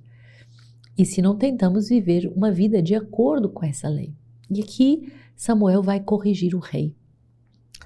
E 0.97 1.05
se 1.05 1.23
não 1.23 1.37
tentamos 1.37 1.89
viver 1.89 2.31
uma 2.35 2.51
vida 2.51 2.83
de 2.83 2.95
acordo 2.95 3.49
com 3.49 3.65
essa 3.65 3.89
lei. 3.89 4.13
E 4.51 4.61
aqui 4.61 5.13
Samuel 5.37 5.83
vai 5.83 6.01
corrigir 6.01 6.57
o 6.57 6.59
rei. 6.59 6.97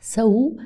Saul, 0.00 0.56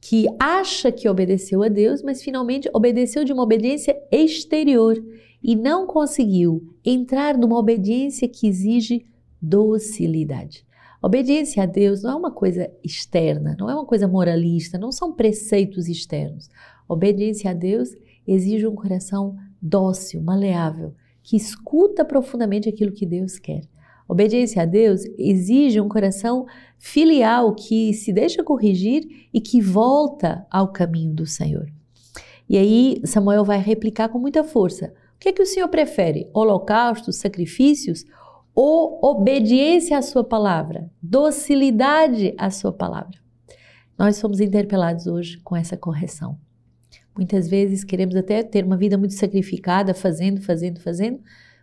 que 0.00 0.26
acha 0.38 0.90
que 0.90 1.08
obedeceu 1.08 1.62
a 1.62 1.68
Deus, 1.68 2.02
mas 2.02 2.22
finalmente 2.22 2.68
obedeceu 2.74 3.24
de 3.24 3.32
uma 3.32 3.44
obediência 3.44 3.96
exterior 4.10 5.00
e 5.40 5.54
não 5.54 5.86
conseguiu 5.86 6.74
entrar 6.84 7.38
numa 7.38 7.56
obediência 7.56 8.28
que 8.28 8.48
exige 8.48 9.06
docilidade. 9.40 10.66
Obediência 11.02 11.64
a 11.64 11.66
Deus 11.66 12.00
não 12.02 12.12
é 12.12 12.14
uma 12.14 12.30
coisa 12.30 12.70
externa, 12.84 13.56
não 13.58 13.68
é 13.68 13.74
uma 13.74 13.84
coisa 13.84 14.06
moralista, 14.06 14.78
não 14.78 14.92
são 14.92 15.12
preceitos 15.12 15.88
externos. 15.88 16.48
Obediência 16.88 17.50
a 17.50 17.54
Deus 17.54 17.90
exige 18.24 18.68
um 18.68 18.74
coração 18.76 19.36
dócil, 19.60 20.22
maleável, 20.22 20.94
que 21.20 21.36
escuta 21.36 22.04
profundamente 22.04 22.68
aquilo 22.68 22.92
que 22.92 23.04
Deus 23.04 23.36
quer. 23.36 23.62
Obediência 24.08 24.62
a 24.62 24.64
Deus 24.64 25.02
exige 25.18 25.80
um 25.80 25.88
coração 25.88 26.46
filial 26.78 27.52
que 27.54 27.92
se 27.94 28.12
deixa 28.12 28.44
corrigir 28.44 29.28
e 29.34 29.40
que 29.40 29.60
volta 29.60 30.46
ao 30.48 30.68
caminho 30.68 31.14
do 31.14 31.26
Senhor. 31.26 31.66
E 32.48 32.56
aí 32.56 33.00
Samuel 33.04 33.44
vai 33.44 33.58
replicar 33.58 34.08
com 34.08 34.18
muita 34.18 34.44
força: 34.44 34.94
o 35.16 35.18
que 35.18 35.30
é 35.30 35.32
que 35.32 35.42
o 35.42 35.46
Senhor 35.46 35.68
prefere? 35.68 36.28
Holocaustos, 36.32 37.16
sacrifícios 37.16 38.04
ou 38.54 38.98
obediência 39.02 39.96
à 39.96 40.02
sua 40.02 40.22
palavra, 40.22 40.90
docilidade 41.02 42.34
à 42.36 42.50
sua 42.50 42.72
palavra. 42.72 43.18
Nós 43.98 44.16
somos 44.16 44.40
interpelados 44.40 45.06
hoje 45.06 45.38
com 45.38 45.56
essa 45.56 45.76
correção. 45.76 46.38
Muitas 47.16 47.48
vezes 47.48 47.84
queremos 47.84 48.16
até 48.16 48.42
ter 48.42 48.64
uma 48.64 48.76
vida 48.76 48.96
muito 48.96 49.14
sacrificada, 49.14 49.94
fazendo, 49.94 50.40
fazendo, 50.40 50.80
fazendo, 50.80 51.20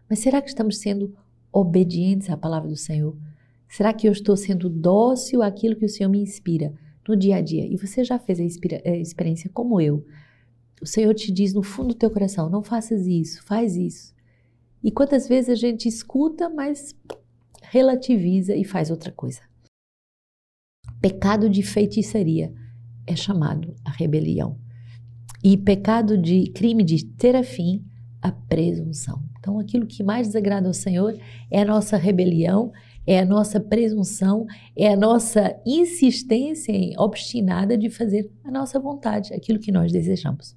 mas 0.10 0.20
será 0.20 0.42
que 0.42 0.50
estamos 0.50 0.78
sendo 0.78 1.14
obedientes 1.52 2.30
à 2.30 2.38
palavra 2.38 2.70
do 2.70 2.76
Senhor? 2.76 3.18
Será 3.68 3.94
que 3.94 4.08
eu 4.08 4.12
estou 4.12 4.36
sendo 4.36 4.70
dócil 4.70 5.44
àquilo 5.44 5.76
que 5.76 5.86
o 5.86 5.90
Senhor 5.90 6.10
me 6.10 6.20
inspira 6.20 6.74
no 7.08 7.16
dia 7.16 7.36
a 7.36 7.42
dia? 7.42 7.66
E 7.66 7.78
você 7.78 8.04
já 8.04 8.18
fez 8.18 8.40
a 8.40 8.44
experiência 8.96 9.50
como 9.54 9.80
eu. 9.80 10.06
O 10.82 10.86
Senhor 10.86 11.14
te 11.14 11.32
diz 11.32 11.54
no 11.54 11.62
fundo 11.62 11.90
do 11.90 11.96
teu 11.96 12.10
coração: 12.10 12.50
não 12.50 12.64
faças 12.64 13.06
isso, 13.06 13.44
faz 13.44 13.76
isso. 13.76 14.14
E 14.84 14.92
quantas 14.92 15.28
vezes 15.28 15.50
a 15.50 15.56
gente 15.56 15.88
escuta, 15.88 16.50
mas 16.50 16.96
relativiza 17.64 18.56
e 18.56 18.64
faz 18.64 18.90
outra 18.90 19.12
coisa. 19.12 19.42
Pecado 21.02 21.50
de 21.50 21.64
feitiçaria 21.64 22.54
é 23.06 23.16
chamado 23.16 23.76
a 23.86 23.92
rebelião. 23.92 24.58
E 25.44 25.58
pecado 25.58 26.18
de 26.18 26.52
crime 26.52 26.84
de 26.84 27.06
terafim, 27.06 27.86
a 28.22 28.32
presunção. 28.32 29.24
Então, 29.40 29.58
aquilo 29.58 29.88
que 29.88 30.04
mais 30.04 30.28
desagrada 30.28 30.68
ao 30.68 30.74
Senhor 30.74 31.18
é 31.50 31.62
a 31.62 31.66
nossa 31.66 31.96
rebelião, 31.96 32.72
é 33.08 33.20
a 33.20 33.26
nossa 33.26 33.60
presunção, 33.60 34.46
é 34.78 34.92
a 34.92 34.98
nossa 34.98 35.56
insistência 35.66 36.74
obstinada 36.98 37.78
de 37.78 37.90
fazer 37.90 38.30
a 38.44 38.52
nossa 38.52 38.80
vontade, 38.80 39.34
aquilo 39.34 39.60
que 39.60 39.72
nós 39.72 39.92
desejamos. 39.92 40.56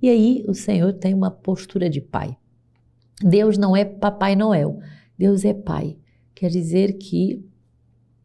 E 0.00 0.08
aí 0.08 0.44
o 0.48 0.54
Senhor 0.54 0.94
tem 0.94 1.12
uma 1.12 1.30
postura 1.30 1.90
de 1.90 2.00
pai. 2.00 2.36
Deus 3.20 3.58
não 3.58 3.76
é 3.76 3.84
Papai 3.84 4.34
Noel, 4.34 4.78
Deus 5.18 5.44
é 5.44 5.52
Pai. 5.52 5.96
Quer 6.34 6.48
dizer 6.48 6.94
que 6.94 7.44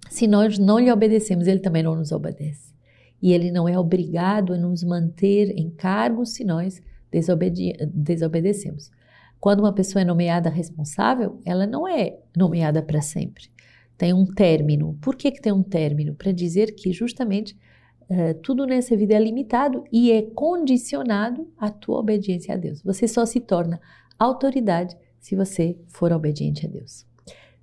se 0.10 0.28
nós 0.28 0.58
não 0.58 0.80
lhe 0.80 0.92
obedecemos, 0.92 1.48
ele 1.48 1.60
também 1.60 1.84
não 1.84 1.96
nos 1.96 2.12
obedece. 2.12 2.74
E 3.22 3.34
ele 3.34 3.52
não 3.52 3.68
é 3.68 3.78
obrigado 3.78 4.54
a 4.54 4.58
nos 4.58 4.84
manter 4.84 5.50
em 5.58 5.70
cargos 5.70 6.34
se 6.34 6.44
nós 6.44 6.82
desobede 7.12 7.74
desobedecemos. 7.94 8.92
Quando 9.40 9.60
uma 9.60 9.74
pessoa 9.74 10.02
é 10.02 10.06
nomeada 10.06 10.50
responsável, 10.50 11.42
ela 11.46 11.68
não 11.68 11.88
é 11.88 12.18
nomeada 12.36 12.82
para 12.82 13.02
sempre. 13.02 13.46
Tem 13.98 14.14
um 14.14 14.26
término. 14.26 14.98
Por 15.02 15.16
que, 15.16 15.32
que 15.32 15.42
tem 15.42 15.54
um 15.54 15.64
término? 15.64 16.16
Para 16.16 16.32
dizer 16.32 16.76
que 16.76 16.92
justamente 16.92 17.58
uh, 18.10 18.34
tudo 18.42 18.66
nessa 18.66 18.96
vida 18.96 19.14
é 19.14 19.20
limitado 19.20 19.84
e 19.92 20.12
é 20.12 20.22
condicionado 20.22 21.52
à 21.58 21.70
tua 21.70 22.00
obediência 22.00 22.54
a 22.54 22.58
Deus. 22.58 22.82
Você 22.82 23.08
só 23.08 23.26
se 23.26 23.40
torna 23.40 23.80
autoridade 24.20 24.96
se 25.20 25.36
você 25.36 25.78
for 25.88 26.12
obediente 26.12 26.66
a 26.66 26.70
Deus. 26.70 27.06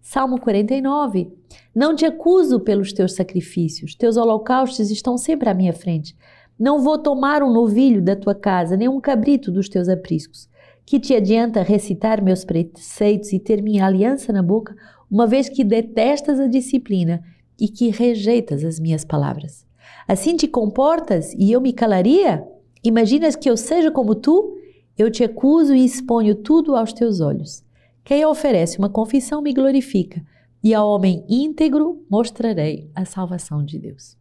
Salmo 0.01 0.41
49. 0.41 1.31
Não 1.73 1.95
te 1.95 2.05
acuso 2.05 2.59
pelos 2.59 2.93
teus 2.93 3.15
sacrifícios, 3.15 3.95
teus 3.95 4.17
holocaustos 4.17 4.91
estão 4.91 5.17
sempre 5.17 5.49
à 5.49 5.55
minha 5.55 5.73
frente. 5.73 6.17
Não 6.59 6.81
vou 6.81 6.99
tomar 6.99 7.43
um 7.43 7.53
novilho 7.53 8.03
da 8.03 8.17
tua 8.17 8.35
casa, 8.35 8.77
nem 8.77 8.89
um 8.89 9.01
cabrito 9.01 9.51
dos 9.51 9.69
teus 9.69 9.89
apriscos. 9.89 10.49
Que 10.85 10.99
te 10.99 11.15
adianta 11.15 11.63
recitar 11.63 12.23
meus 12.23 12.45
preceitos 12.45 13.33
e 13.33 13.39
ter 13.39 13.63
minha 13.63 13.87
aliança 13.87 14.33
na 14.33 14.43
boca, 14.43 14.75
uma 15.11 15.27
vez 15.27 15.49
que 15.49 15.63
detestas 15.63 16.41
a 16.41 16.49
disciplina 16.49 17.23
e 17.59 17.69
que 17.69 17.91
rejeitas 17.91 18.65
as 18.65 18.81
minhas 18.81 19.05
palavras? 19.05 19.65
Assim 20.07 20.37
te 20.37 20.49
comportas 20.49 21.33
e 21.35 21.53
eu 21.53 21.61
me 21.61 21.73
calaria? 21.73 22.45
Imaginas 22.83 23.37
que 23.37 23.49
eu 23.49 23.57
seja 23.57 23.91
como 23.91 24.17
tu? 24.17 24.57
Eu 24.97 25.11
te 25.11 25.25
acuso 25.25 25.75
e 25.75 25.85
exponho 25.85 26.35
tudo 26.35 26.77
aos 26.77 26.93
teus 26.93 27.21
olhos. 27.21 27.65
Quem 28.05 28.25
oferece 28.27 28.79
uma 28.79 28.89
confissão 28.89 29.41
me 29.41 29.53
glorifica, 29.53 30.25
e 30.63 30.73
ao 30.75 30.89
homem 30.89 31.25
íntegro 31.29 32.05
mostrarei 32.09 32.89
a 32.95 33.05
salvação 33.05 33.65
de 33.65 33.79
Deus. 33.79 34.17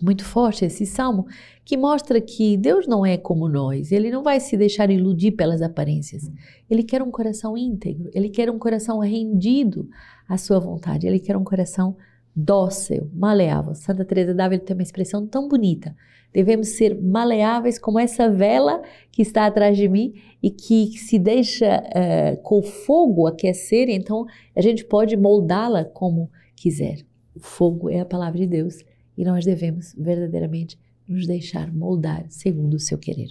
Muito 0.00 0.24
forte 0.24 0.64
esse 0.64 0.86
salmo 0.86 1.26
que 1.64 1.76
mostra 1.76 2.20
que 2.20 2.56
Deus 2.56 2.86
não 2.86 3.04
é 3.04 3.16
como 3.16 3.48
nós, 3.48 3.90
ele 3.90 4.10
não 4.10 4.22
vai 4.22 4.38
se 4.38 4.56
deixar 4.56 4.90
iludir 4.90 5.32
pelas 5.32 5.60
aparências. 5.60 6.30
Ele 6.70 6.84
quer 6.84 7.02
um 7.02 7.10
coração 7.10 7.56
íntegro, 7.56 8.08
ele 8.14 8.28
quer 8.28 8.48
um 8.48 8.58
coração 8.58 9.00
rendido 9.00 9.88
à 10.28 10.38
sua 10.38 10.60
vontade, 10.60 11.06
ele 11.06 11.18
quer 11.18 11.36
um 11.36 11.42
coração 11.42 11.96
dócil, 12.38 13.10
maleável. 13.12 13.74
Santa 13.74 14.04
Teresa 14.04 14.32
d'Ávila 14.32 14.62
tem 14.62 14.76
uma 14.76 14.82
expressão 14.82 15.26
tão 15.26 15.48
bonita. 15.48 15.94
Devemos 16.32 16.68
ser 16.68 17.00
maleáveis 17.00 17.78
como 17.80 17.98
essa 17.98 18.30
vela 18.30 18.80
que 19.10 19.22
está 19.22 19.44
atrás 19.44 19.76
de 19.76 19.88
mim 19.88 20.14
e 20.40 20.50
que 20.50 20.96
se 20.98 21.18
deixa 21.18 21.82
uh, 21.82 22.40
com 22.42 22.60
o 22.60 22.62
fogo 22.62 23.26
aquecer, 23.26 23.88
então 23.88 24.24
a 24.54 24.60
gente 24.60 24.84
pode 24.84 25.16
moldá-la 25.16 25.84
como 25.84 26.30
quiser. 26.54 26.98
O 27.34 27.40
fogo 27.40 27.90
é 27.90 28.00
a 28.00 28.06
palavra 28.06 28.38
de 28.38 28.46
Deus 28.46 28.84
e 29.16 29.24
nós 29.24 29.44
devemos 29.44 29.92
verdadeiramente 29.98 30.78
nos 31.08 31.26
deixar 31.26 31.72
moldar 31.72 32.26
segundo 32.28 32.74
o 32.74 32.80
seu 32.80 32.98
querer. 32.98 33.30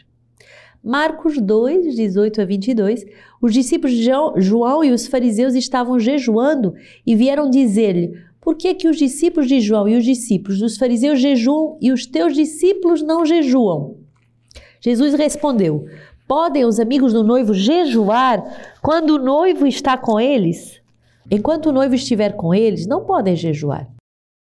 Marcos 0.84 1.42
2, 1.42 1.96
18 1.96 2.42
a 2.42 2.46
22, 2.46 3.06
os 3.42 3.54
discípulos 3.54 3.96
de 3.96 4.04
João 4.38 4.84
e 4.84 4.92
os 4.92 5.08
fariseus 5.08 5.54
estavam 5.56 6.00
jejuando 6.00 6.74
e 7.06 7.16
vieram 7.16 7.50
dizer-lhe: 7.50 8.14
Por 8.48 8.56
que 8.56 8.74
que 8.75 8.88
os 8.88 8.96
discípulos 8.96 9.46
de 9.46 9.60
João 9.60 9.89
e 9.89 9.98
os 9.98 10.06
discípulos 10.06 10.60
dos 10.60 10.77
fariseus 10.77 11.20
jejuam 11.20 11.77
e 11.82 11.92
os 11.92 12.06
teus 12.06 12.34
discípulos 12.34 13.01
não 13.01 13.25
jejuam? 13.25 13.98
Jesus 14.80 15.16
respondeu: 15.16 15.86
Podem 16.25 16.63
os 16.63 16.80
amigos 16.80 17.12
do 17.12 17.25
noivo 17.25 17.54
jejuar 17.54 18.42
quando 18.82 19.16
o 19.16 19.18
noivo 19.18 19.68
está 19.68 19.98
com 19.98 20.18
eles? 20.18 20.82
Enquanto 21.30 21.66
o 21.66 21.72
noivo 21.74 21.94
estiver 21.94 22.38
com 22.38 22.54
eles, 22.54 22.88
não 22.88 23.04
podem 23.04 23.36
jejuar. 23.36 23.86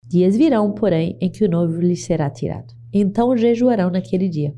Dias 0.08 0.38
virão, 0.38 0.72
porém, 0.72 1.18
em 1.20 1.30
que 1.30 1.44
o 1.44 1.50
noivo 1.50 1.82
lhes 1.82 2.06
será 2.06 2.30
tirado. 2.30 2.74
Então 2.94 3.36
jejuarão 3.36 3.90
naquele 3.90 4.30
dia. 4.30 4.56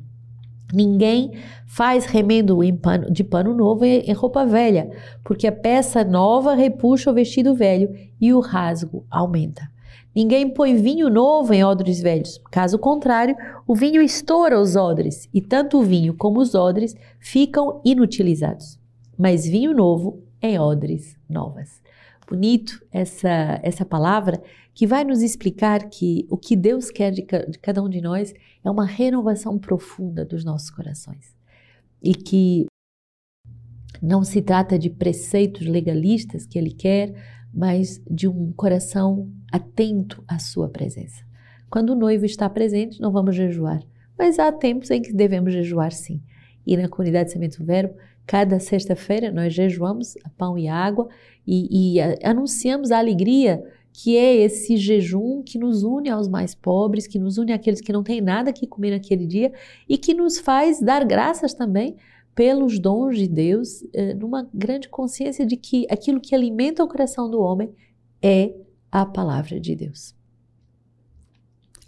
Ninguém 0.73 1.33
faz 1.67 2.05
remendo 2.05 2.57
pano, 2.81 3.11
de 3.11 3.23
pano 3.23 3.53
novo 3.53 3.85
em 3.85 4.11
roupa 4.13 4.43
velha, 4.43 4.89
porque 5.23 5.45
a 5.45 5.51
peça 5.51 6.03
nova 6.03 6.55
repuxa 6.55 7.11
o 7.11 7.13
vestido 7.13 7.53
velho 7.53 7.93
e 8.19 8.33
o 8.33 8.39
rasgo 8.39 9.05
aumenta. 9.11 9.71
Ninguém 10.15 10.49
põe 10.49 10.75
vinho 10.75 11.09
novo 11.09 11.53
em 11.53 11.63
odres 11.63 12.01
velhos. 12.01 12.41
Caso 12.49 12.79
contrário, 12.79 13.35
o 13.67 13.75
vinho 13.75 14.01
estoura 14.01 14.59
os 14.59 14.75
odres, 14.75 15.29
e 15.31 15.41
tanto 15.41 15.79
o 15.79 15.83
vinho 15.83 16.15
como 16.15 16.39
os 16.39 16.55
odres 16.55 16.95
ficam 17.19 17.79
inutilizados. 17.85 18.79
Mas 19.17 19.45
vinho 19.45 19.73
novo 19.75 20.23
em 20.41 20.57
odres 20.59 21.15
novas. 21.29 21.82
Bonito 22.27 22.83
essa, 22.91 23.59
essa 23.61 23.85
palavra 23.85 24.41
que 24.73 24.87
vai 24.87 25.03
nos 25.03 25.21
explicar 25.21 25.89
que 25.89 26.25
o 26.29 26.37
que 26.37 26.55
Deus 26.55 26.89
quer 26.89 27.11
de, 27.11 27.21
de 27.21 27.59
cada 27.59 27.81
um 27.83 27.89
de 27.89 28.01
nós 28.01 28.33
é 28.63 28.71
uma 28.71 28.85
renovação 28.85 29.59
profunda 29.59 30.25
dos 30.25 30.43
nossos 30.43 30.69
corações. 30.69 31.35
E 32.01 32.13
que 32.13 32.65
não 34.01 34.23
se 34.23 34.41
trata 34.41 34.77
de 34.77 34.89
preceitos 34.89 35.65
legalistas 35.65 36.45
que 36.45 36.57
Ele 36.57 36.71
quer, 36.71 37.13
mas 37.53 38.01
de 38.09 38.27
um 38.27 38.51
coração 38.51 39.31
atento 39.51 40.23
à 40.27 40.39
Sua 40.39 40.67
presença. 40.67 41.23
Quando 41.69 41.91
o 41.91 41.95
noivo 41.95 42.25
está 42.25 42.49
presente, 42.49 42.99
não 42.99 43.11
vamos 43.11 43.35
jejuar, 43.35 43.81
mas 44.17 44.39
há 44.39 44.51
tempos 44.51 44.91
em 44.91 45.01
que 45.01 45.13
devemos 45.13 45.53
jejuar 45.53 45.91
sim. 45.91 46.21
E 46.65 46.77
na 46.77 46.87
comunidade 46.87 47.31
Semente 47.31 47.57
do 47.57 47.65
Verbo, 47.65 47.95
cada 48.25 48.59
sexta-feira 48.59 49.31
nós 49.31 49.53
jejuamos 49.53 50.15
a 50.23 50.29
pão 50.29 50.57
e 50.57 50.67
água 50.67 51.09
e, 51.45 51.97
e 51.97 52.01
anunciamos 52.23 52.91
a 52.91 52.99
alegria 52.99 53.63
que 53.93 54.17
é 54.17 54.35
esse 54.37 54.75
jejum 54.75 55.43
que 55.43 55.59
nos 55.59 55.83
une 55.83 56.09
aos 56.09 56.27
mais 56.27 56.55
pobres, 56.55 57.05
que 57.05 57.19
nos 57.19 57.37
une 57.37 57.53
àqueles 57.53 57.79
que 57.79 57.93
não 57.93 58.01
têm 58.01 58.21
nada 58.21 58.51
que 58.51 58.65
comer 58.65 58.91
naquele 58.91 59.27
dia 59.27 59.53
e 59.87 59.97
que 59.97 60.15
nos 60.15 60.39
faz 60.39 60.81
dar 60.81 61.05
graças 61.05 61.53
também 61.53 61.95
pelos 62.33 62.79
dons 62.79 63.17
de 63.17 63.27
Deus, 63.27 63.83
eh, 63.93 64.15
numa 64.15 64.49
grande 64.51 64.89
consciência 64.89 65.45
de 65.45 65.55
que 65.55 65.85
aquilo 65.91 66.19
que 66.19 66.33
alimenta 66.33 66.83
o 66.83 66.87
coração 66.87 67.29
do 67.29 67.39
homem 67.39 67.71
é 68.19 68.55
a 68.91 69.05
palavra 69.05 69.59
de 69.59 69.75
Deus. 69.75 70.15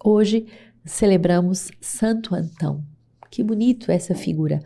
Hoje 0.03 0.45
celebramos 0.85 1.71
Santo 1.81 2.35
Antão. 2.35 2.83
Que 3.31 3.43
bonito 3.43 3.91
essa 3.91 4.13
figura. 4.13 4.61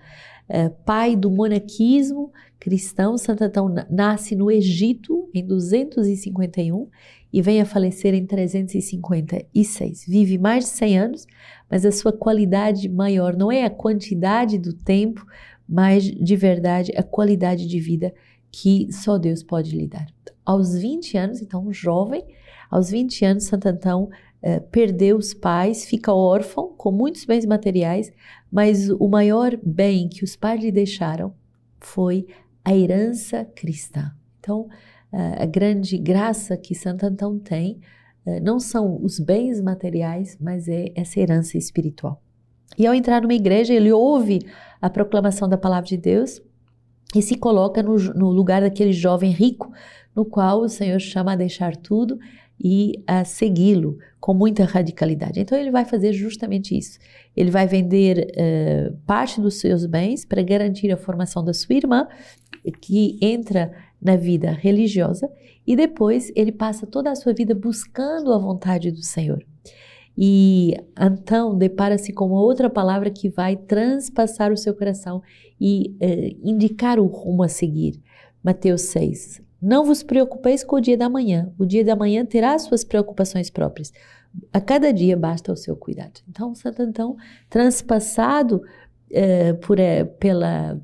É, 0.50 0.68
pai 0.68 1.16
do 1.16 1.32
monaquismo 1.32 2.34
cristão, 2.60 3.18
Santo 3.18 3.44
Antão 3.44 3.74
nasce 3.90 4.36
no 4.36 4.52
Egito 4.52 5.30
em 5.34 5.46
251 5.46 6.88
e 7.32 7.42
vem 7.42 7.62
a 7.62 7.66
falecer 7.66 8.14
em 8.14 8.26
356. 8.26 10.06
Vive 10.08 10.38
mais 10.38 10.66
de 10.66 10.72
100 10.72 11.00
anos, 11.00 11.28
mas 11.70 11.86
a 11.86 11.92
sua 11.92 12.12
qualidade 12.12 12.90
maior 12.90 13.38
não 13.38 13.52
é 13.52 13.64
a 13.64 13.70
quantidade 13.70 14.58
do 14.58 14.74
tempo, 14.74 15.26
mas 15.68 16.04
de 16.04 16.36
verdade 16.36 16.92
a 16.98 17.04
qualidade 17.04 17.68
de 17.68 17.80
vida 17.80 18.14
que 18.52 18.92
só 18.92 19.18
Deus 19.18 19.44
pode 19.44 19.76
lhe 19.76 19.88
dar. 19.88 20.08
Aos 20.44 20.76
20 20.76 21.18
anos, 21.18 21.42
então, 21.42 21.72
jovem, 21.72 22.26
aos 22.70 22.90
20 22.90 23.26
anos, 23.26 23.44
Santo 23.44 23.68
Antão 23.68 24.10
eh, 24.42 24.60
perdeu 24.60 25.18
os 25.18 25.34
pais, 25.34 25.86
fica 25.86 26.12
órfão, 26.12 26.74
com 26.76 26.92
muitos 26.92 27.26
bens 27.26 27.46
materiais, 27.46 28.12
mas 28.52 28.90
o 28.90 29.08
maior 29.08 29.58
bem 29.64 30.10
que 30.10 30.24
os 30.24 30.36
pais 30.36 30.62
lhe 30.64 30.72
deixaram 30.72 31.34
foi 31.80 32.26
a 32.70 32.76
herança 32.76 33.46
cristã. 33.56 34.12
Então, 34.40 34.68
a 35.12 35.46
grande 35.48 35.98
graça 35.98 36.56
que 36.56 36.76
Santo 36.76 37.04
Antão 37.04 37.40
tem 37.40 37.80
eh, 38.28 38.40
não 38.40 38.60
são 38.60 39.04
os 39.04 39.20
bens 39.20 39.60
materiais, 39.60 40.38
mas 40.40 40.68
é 40.68 40.92
essa 40.94 41.20
herança 41.20 41.58
espiritual. 41.58 42.22
E 42.78 42.86
ao 42.86 42.94
entrar 42.94 43.24
numa 43.24 43.34
igreja, 43.34 43.74
ele 43.74 43.92
ouve 43.92 44.46
a 44.80 44.88
proclamação 44.88 45.50
da 45.50 45.58
palavra 45.58 45.88
de 45.88 45.98
Deus 45.98 46.40
e 47.16 47.24
se 47.24 47.36
coloca 47.36 47.82
no, 47.82 47.96
no 48.14 48.30
lugar 48.30 48.62
daquele 48.62 48.94
jovem 48.94 49.32
rico, 49.32 49.72
no 50.16 50.24
qual 50.24 50.62
o 50.62 50.70
Senhor 50.70 51.00
chama 51.00 51.34
a 51.34 51.36
deixar 51.36 51.76
tudo 51.76 52.20
e 52.62 53.02
a 53.08 53.24
segui-lo 53.24 53.98
com 54.20 54.34
muita 54.34 54.66
radicalidade. 54.66 55.40
Então 55.40 55.58
ele 55.58 55.72
vai 55.72 55.86
fazer 55.86 56.12
justamente 56.12 56.78
isso. 56.78 57.00
Ele 57.36 57.50
vai 57.50 57.66
vender 57.66 58.32
uh, 58.32 58.98
parte 59.06 59.40
dos 59.40 59.60
seus 59.60 59.86
bens 59.86 60.26
para 60.26 60.42
garantir 60.42 60.92
a 60.92 60.98
formação 60.98 61.44
da 61.44 61.54
sua 61.54 61.76
irmã, 61.76 62.08
que 62.82 63.18
entra 63.22 63.72
na 64.02 64.16
vida 64.16 64.52
religiosa, 64.52 65.30
e 65.66 65.76
depois 65.76 66.32
ele 66.36 66.52
passa 66.52 66.86
toda 66.86 67.12
a 67.12 67.16
sua 67.16 67.34
vida 67.34 67.56
buscando 67.56 68.34
a 68.34 68.38
vontade 68.38 68.92
do 68.92 69.04
Senhor. 69.04 69.44
E 70.18 70.76
então 71.00 71.58
depara-se 71.58 72.12
com 72.12 72.32
outra 72.32 72.70
palavra 72.70 73.10
que 73.10 73.30
vai 73.30 73.56
transpassar 73.56 74.52
o 74.52 74.58
seu 74.58 74.76
coração 74.76 75.22
e 75.60 75.96
uh, 76.02 76.40
indicar 76.44 77.00
o 77.00 77.06
rumo 77.06 77.44
a 77.44 77.48
seguir. 77.48 78.02
Mateus 78.44 78.82
6. 78.84 79.49
Não 79.62 79.84
vos 79.84 80.04
preocupeis 80.04 80.64
com 80.64 80.78
o 80.78 80.82
dia 80.82 80.98
da 80.98 81.10
manhã. 81.10 81.52
O 81.58 81.66
dia 81.66 81.84
da 81.84 81.96
manhã 81.96 82.26
terá 82.26 82.58
suas 82.58 82.84
preocupações 82.84 83.50
próprias. 83.50 83.92
A 84.54 84.62
cada 84.62 84.94
dia 84.94 85.18
basta 85.18 85.52
o 85.52 85.56
seu 85.56 85.76
cuidado. 85.76 86.22
Então, 86.30 86.56
Santo 86.56 86.82
Antão, 86.82 87.18
transpassado 87.50 88.62
eh, 89.12 89.54
por, 89.54 89.80
eh, 89.80 90.06
pela, 90.06 90.80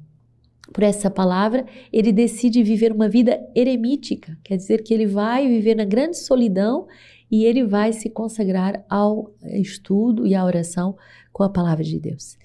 por 0.73 0.83
essa 0.83 1.09
palavra, 1.09 1.65
ele 1.93 2.11
decide 2.11 2.63
viver 2.63 2.91
uma 2.91 3.07
vida 3.07 3.39
eremítica. 3.55 4.37
Quer 4.43 4.57
dizer 4.57 4.83
que 4.83 4.93
ele 4.93 5.05
vai 5.05 5.47
viver 5.47 5.75
na 5.75 5.85
grande 5.85 6.17
solidão 6.17 6.87
e 7.31 7.45
ele 7.45 7.63
vai 7.63 7.93
se 7.93 8.09
consagrar 8.09 8.83
ao 8.89 9.33
estudo 9.43 10.27
e 10.27 10.35
à 10.35 10.43
oração 10.43 10.97
com 11.31 11.43
a 11.43 11.49
palavra 11.49 11.83
de 11.83 11.99
Deus. 11.99 12.37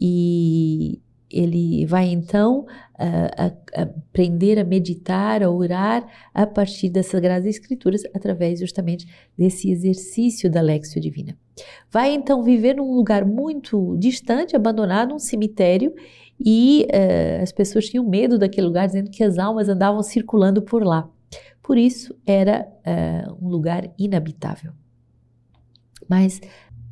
E 0.00 1.00
ele 1.34 1.84
vai 1.86 2.06
então 2.06 2.64
a, 2.96 3.46
a, 3.46 3.82
aprender 3.82 4.58
a 4.58 4.64
meditar, 4.64 5.42
a 5.42 5.50
orar 5.50 6.06
a 6.32 6.46
partir 6.46 6.88
das 6.88 7.06
Sagradas 7.06 7.46
Escrituras, 7.46 8.02
através 8.14 8.60
justamente 8.60 9.06
desse 9.36 9.70
exercício 9.70 10.50
da 10.50 10.60
Lexio 10.60 11.00
Divina. 11.00 11.36
Vai 11.90 12.14
então 12.14 12.42
viver 12.42 12.76
num 12.76 12.94
lugar 12.94 13.24
muito 13.24 13.96
distante, 13.98 14.54
abandonado, 14.54 15.14
um 15.14 15.18
cemitério, 15.18 15.92
e 16.38 16.86
uh, 16.92 17.42
as 17.42 17.52
pessoas 17.52 17.86
tinham 17.86 18.04
medo 18.08 18.38
daquele 18.38 18.66
lugar, 18.66 18.86
dizendo 18.86 19.10
que 19.10 19.22
as 19.22 19.38
almas 19.38 19.68
andavam 19.68 20.02
circulando 20.02 20.62
por 20.62 20.84
lá. 20.84 21.08
Por 21.62 21.78
isso 21.78 22.14
era 22.26 22.66
uh, 22.86 23.44
um 23.44 23.48
lugar 23.48 23.90
inabitável. 23.98 24.72
Mas 26.08 26.40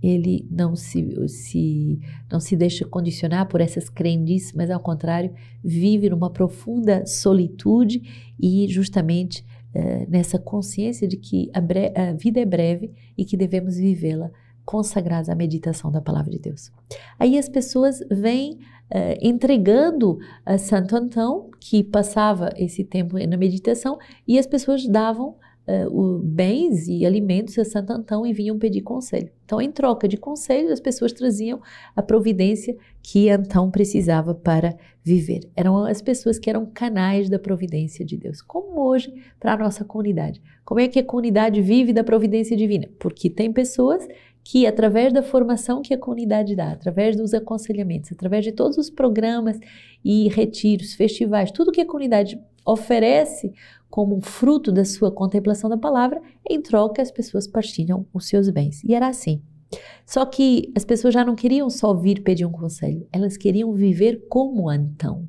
ele 0.03 0.47
não 0.51 0.75
se, 0.75 1.29
se, 1.29 2.01
não 2.31 2.41
se 2.41 2.57
deixa 2.57 2.85
condicionar 2.85 3.47
por 3.47 3.61
essas 3.61 3.89
crendices, 3.89 4.53
mas 4.53 4.71
ao 4.71 4.81
contrário, 4.81 5.33
vive 5.63 6.11
numa 6.11 6.31
profunda 6.31 7.07
solitude 7.07 8.03
e 8.41 8.67
justamente 8.69 9.45
uh, 9.75 10.11
nessa 10.11 10.39
consciência 10.39 11.07
de 11.07 11.17
que 11.17 11.51
a, 11.55 11.61
a, 12.09 12.13
vida 12.15 12.41
é 12.41 12.45
breve 12.45 12.93
e 13.17 13.25
que 13.25 13.37
devemos 13.37 13.77
vivê-la 13.77 14.31
consagrados 14.65 15.29
à 15.29 15.35
meditação 15.35 15.91
da 15.91 16.01
palavra 16.01 16.31
de 16.31 16.39
Deus. 16.39 16.73
Aí 17.19 17.39
as 17.39 17.49
pessoas 17.49 18.01
vêm 18.11 18.55
uh, 18.55 19.19
entregando 19.21 20.19
a 20.45 20.59
Santo 20.59 20.97
Antão, 20.97 21.49
que 21.61 21.85
passava 21.85 22.51
esse 22.57 22.83
tempo 22.83 23.17
na 23.27 23.37
meditação, 23.37 23.99
e 24.27 24.37
as 24.37 24.47
pessoas 24.47 24.85
davam 24.87 25.37
uh, 25.67 26.19
bens 26.19 26.89
e 26.89 27.05
alimentos 27.07 27.59
a 27.59 27.65
Santo 27.65 27.93
Antão 27.93 28.27
e 28.27 28.33
vinham 28.33 28.59
pedir 28.59 28.83
conselho. 28.83 29.31
Então, 29.45 29.61
em 29.61 29.71
troca 29.71 30.09
de 30.09 30.17
conselho, 30.17 30.73
as 30.73 30.81
pessoas 30.81 31.13
traziam 31.13 31.61
a 31.95 32.03
providência 32.03 32.77
que 33.03 33.29
Antão 33.29 33.71
precisava 33.71 34.35
para 34.35 34.77
viver. 35.05 35.41
Eram 35.57 35.85
as 35.85 36.01
pessoas 36.01 36.39
que 36.39 36.49
eram 36.49 36.65
canais 36.65 37.29
da 37.29 37.39
providência 37.39 38.05
de 38.05 38.17
Deus, 38.17 38.41
como 38.41 38.81
hoje 38.81 39.13
para 39.39 39.55
a 39.55 39.57
nossa 39.59 39.85
comunidade. 39.85 40.41
Como 40.65 40.81
é 40.81 40.89
que 40.89 40.99
a 40.99 41.05
comunidade 41.05 41.61
vive 41.61 41.93
da 41.93 42.05
providência 42.05 42.57
divina? 42.57 42.89
Porque 42.99 43.29
tem 43.29 43.53
pessoas 43.53 44.07
que, 44.45 44.67
através 44.67 45.13
da 45.13 45.23
formação 45.23 45.83
que 45.83 45.95
a 45.95 45.99
comunidade 45.99 46.57
dá, 46.57 46.73
através 46.73 47.17
dos 47.17 47.33
aconselhamentos, 47.33 48.11
através 48.13 48.45
de 48.45 48.53
todos 48.53 48.77
os 48.77 48.91
programas 48.91 49.59
e 50.05 50.29
retiros, 50.29 50.95
festivais, 50.95 51.51
tudo 51.51 51.71
que 51.71 51.81
a 51.81 51.87
comunidade 51.87 52.41
oferece 52.65 53.53
como 53.93 54.23
fruto 54.23 54.73
da 54.73 54.87
sua 54.87 55.13
contemplação 55.13 55.69
da 55.69 55.77
palavra, 55.77 56.19
em 56.49 56.63
troca 56.63 57.03
as 57.03 57.11
pessoas 57.11 57.47
partilham 57.47 58.07
os 58.11 58.27
seus 58.27 58.49
bens. 58.49 58.83
E 58.83 58.95
era 58.95 59.07
assim. 59.07 59.43
Só 60.07 60.25
que 60.25 60.73
as 60.75 60.83
pessoas 60.83 61.13
já 61.13 61.23
não 61.23 61.35
queriam 61.35 61.69
só 61.69 61.93
vir 61.93 62.23
pedir 62.23 62.47
um 62.47 62.51
conselho, 62.51 63.07
elas 63.13 63.37
queriam 63.37 63.71
viver 63.75 64.25
como 64.31 64.71
Antão. 64.71 65.29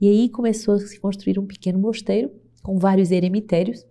E 0.00 0.08
aí 0.08 0.30
começou 0.30 0.76
a 0.76 0.78
se 0.78 0.98
construir 0.98 1.38
um 1.38 1.46
pequeno 1.46 1.78
mosteiro 1.78 2.30
com 2.62 2.78
vários 2.78 3.10
eremitérios 3.10 3.86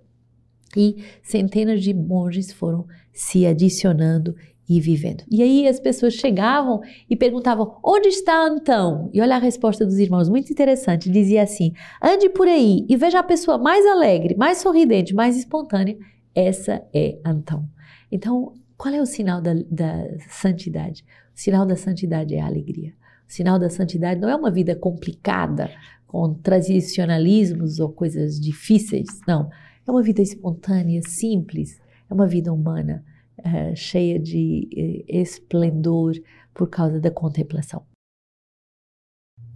e 0.75 1.03
centenas 1.21 1.83
de 1.83 1.93
monges 1.93 2.51
foram 2.51 2.87
se 3.13 3.45
adicionando 3.45 4.35
e 4.69 4.79
vivendo. 4.79 5.23
E 5.29 5.41
aí 5.41 5.67
as 5.67 5.79
pessoas 5.79 6.13
chegavam 6.13 6.79
e 7.09 7.15
perguntavam: 7.15 7.77
onde 7.83 8.07
está 8.09 8.45
Antão? 8.45 9.09
E 9.11 9.19
olha 9.19 9.35
a 9.35 9.39
resposta 9.39 9.83
dos 9.83 9.97
irmãos, 9.97 10.29
muito 10.29 10.51
interessante. 10.51 11.09
Dizia 11.09 11.41
assim: 11.41 11.73
ande 12.01 12.29
por 12.29 12.47
aí 12.47 12.85
e 12.87 12.95
veja 12.95 13.19
a 13.19 13.23
pessoa 13.23 13.57
mais 13.57 13.85
alegre, 13.87 14.35
mais 14.37 14.59
sorridente, 14.59 15.15
mais 15.15 15.35
espontânea. 15.35 15.97
Essa 16.35 16.83
é 16.93 17.17
Antão. 17.25 17.67
Então, 18.11 18.53
qual 18.77 18.93
é 18.93 19.01
o 19.01 19.05
sinal 19.05 19.41
da, 19.41 19.55
da 19.69 20.05
santidade? 20.29 21.03
O 21.35 21.39
sinal 21.39 21.65
da 21.65 21.75
santidade 21.75 22.35
é 22.35 22.39
a 22.39 22.45
alegria. 22.45 22.93
O 23.27 23.33
sinal 23.33 23.57
da 23.57 23.69
santidade 23.69 24.21
não 24.21 24.29
é 24.29 24.35
uma 24.35 24.51
vida 24.51 24.75
complicada, 24.75 25.69
com 26.05 26.33
tradicionalismos 26.35 27.79
ou 27.79 27.89
coisas 27.89 28.39
difíceis. 28.39 29.07
Não. 29.27 29.49
É 29.87 29.91
uma 29.91 30.03
vida 30.03 30.21
espontânea, 30.21 31.01
simples. 31.03 31.79
É 32.09 32.13
uma 32.13 32.27
vida 32.27 32.53
humana 32.53 33.03
uh, 33.45 33.75
cheia 33.75 34.19
de 34.19 34.67
uh, 34.71 35.03
esplendor 35.07 36.13
por 36.53 36.69
causa 36.69 36.99
da 36.99 37.11
contemplação. 37.11 37.83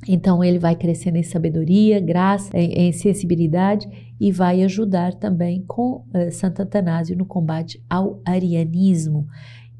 Então 0.08 0.44
ele 0.44 0.60
vai 0.60 0.76
crescendo 0.76 1.18
em 1.18 1.24
sabedoria, 1.24 2.00
graça, 2.00 2.50
em, 2.58 2.74
em 2.74 2.92
sensibilidade 2.92 3.88
e 4.20 4.32
vai 4.32 4.62
ajudar 4.64 5.14
também 5.14 5.64
com 5.66 6.06
uh, 6.14 6.32
Santo 6.32 6.62
Atanásio 6.62 7.18
no 7.18 7.26
combate 7.26 7.84
ao 7.90 8.22
arianismo. 8.26 9.28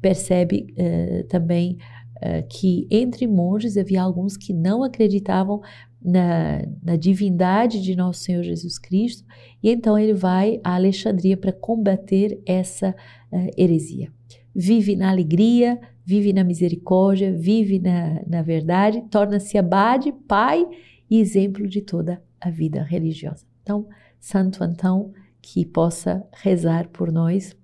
Percebe 0.00 0.66
uh, 0.72 1.26
também 1.28 1.78
que 2.48 2.86
entre 2.90 3.26
monges 3.26 3.76
havia 3.76 4.00
alguns 4.00 4.34
que 4.34 4.54
não 4.54 4.82
acreditavam 4.82 5.60
na, 6.04 6.62
na, 6.82 6.96
divindade 6.96 7.80
de 7.80 7.96
nosso 7.96 8.20
Senhor 8.24 8.42
Jesus 8.42 8.78
Cristo 8.78 9.24
e 9.62 9.70
então 9.70 9.98
ele 9.98 10.12
vai 10.12 10.60
a 10.62 10.74
Alexandria 10.74 11.36
para 11.36 11.52
combater 11.52 12.42
essa 12.44 12.94
uh, 13.32 13.50
heresia. 13.56 14.12
Vive 14.54 14.94
na 14.94 15.10
alegria, 15.10 15.80
vive 16.04 16.32
na 16.32 16.44
misericórdia, 16.44 17.32
vive 17.32 17.78
na, 17.78 18.22
na 18.26 18.42
verdade, 18.42 19.02
torna-se 19.10 19.56
abade, 19.56 20.12
pai 20.28 20.66
e 21.10 21.18
exemplo 21.18 21.66
de 21.66 21.80
toda 21.80 22.22
a 22.40 22.50
vida 22.50 22.82
religiosa. 22.82 23.46
Então, 23.62 23.88
Santo 24.20 24.62
Antão, 24.62 25.12
que 25.40 25.64
possa 25.64 26.24
rezar 26.32 26.88
por 26.88 27.10
nós 27.10 27.56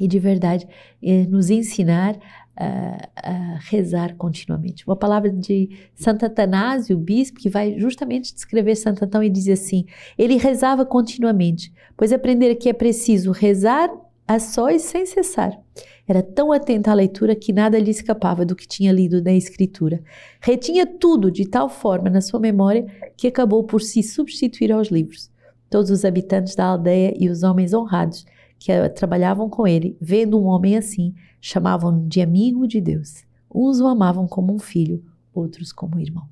e 0.00 0.06
de 0.06 0.18
verdade 0.18 0.66
eh, 1.02 1.26
nos 1.26 1.50
ensinar 1.50 2.18
a, 2.58 3.58
rezar 3.60 4.16
continuamente. 4.16 4.86
Uma 4.86 4.96
palavra 4.96 5.30
de 5.30 5.70
Santo 5.94 6.26
Atanásio, 6.26 6.96
bispo, 6.96 7.38
que 7.38 7.48
vai 7.48 7.78
justamente 7.78 8.34
descrever 8.34 8.74
Santo 8.74 9.04
Antão 9.04 9.22
e 9.22 9.30
diz 9.30 9.48
assim: 9.48 9.84
ele 10.16 10.36
rezava 10.36 10.84
continuamente, 10.84 11.72
pois 11.96 12.12
aprender 12.12 12.54
que 12.56 12.68
é 12.68 12.72
preciso 12.72 13.30
rezar 13.30 13.90
a 14.26 14.38
sós 14.38 14.82
sem 14.82 15.06
cessar. 15.06 15.58
Era 16.06 16.22
tão 16.22 16.52
atento 16.52 16.90
à 16.90 16.94
leitura 16.94 17.36
que 17.36 17.52
nada 17.52 17.78
lhe 17.78 17.90
escapava 17.90 18.44
do 18.44 18.56
que 18.56 18.66
tinha 18.66 18.92
lido 18.92 19.22
na 19.22 19.32
Escritura. 19.32 20.02
Retinha 20.40 20.86
tudo 20.86 21.30
de 21.30 21.46
tal 21.46 21.68
forma 21.68 22.08
na 22.08 22.20
sua 22.20 22.40
memória 22.40 22.86
que 23.16 23.26
acabou 23.26 23.64
por 23.64 23.82
se 23.82 24.02
substituir 24.02 24.72
aos 24.72 24.88
livros. 24.88 25.30
Todos 25.68 25.90
os 25.90 26.04
habitantes 26.04 26.54
da 26.54 26.64
aldeia 26.64 27.14
e 27.18 27.28
os 27.28 27.42
homens 27.42 27.74
honrados 27.74 28.24
que 28.58 28.72
trabalhavam 28.90 29.48
com 29.48 29.66
ele, 29.66 29.96
vendo 30.00 30.40
um 30.40 30.46
homem 30.46 30.76
assim, 30.76 31.14
chamavam-no 31.40 32.08
de 32.08 32.20
amigo 32.20 32.66
de 32.66 32.80
Deus. 32.80 33.24
Uns 33.52 33.80
o 33.80 33.86
amavam 33.86 34.26
como 34.26 34.54
um 34.54 34.58
filho, 34.58 35.04
outros 35.32 35.72
como 35.72 35.98
irmão. 35.98 36.28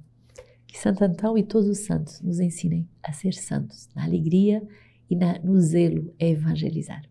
Que 0.66 0.79
Santo 0.79 1.03
Antão 1.05 1.38
e 1.38 1.42
todos 1.42 1.69
os 1.69 1.79
santos 1.79 2.21
nos 2.21 2.40
ensinem 2.40 2.88
a 3.03 3.12
ser 3.12 3.33
santos, 3.33 3.88
na 3.95 4.05
alegria 4.05 4.62
e 5.09 5.16
na, 5.16 5.38
no 5.38 5.61
zelo 5.61 6.12
a 6.21 6.25
evangelizar. 6.25 7.03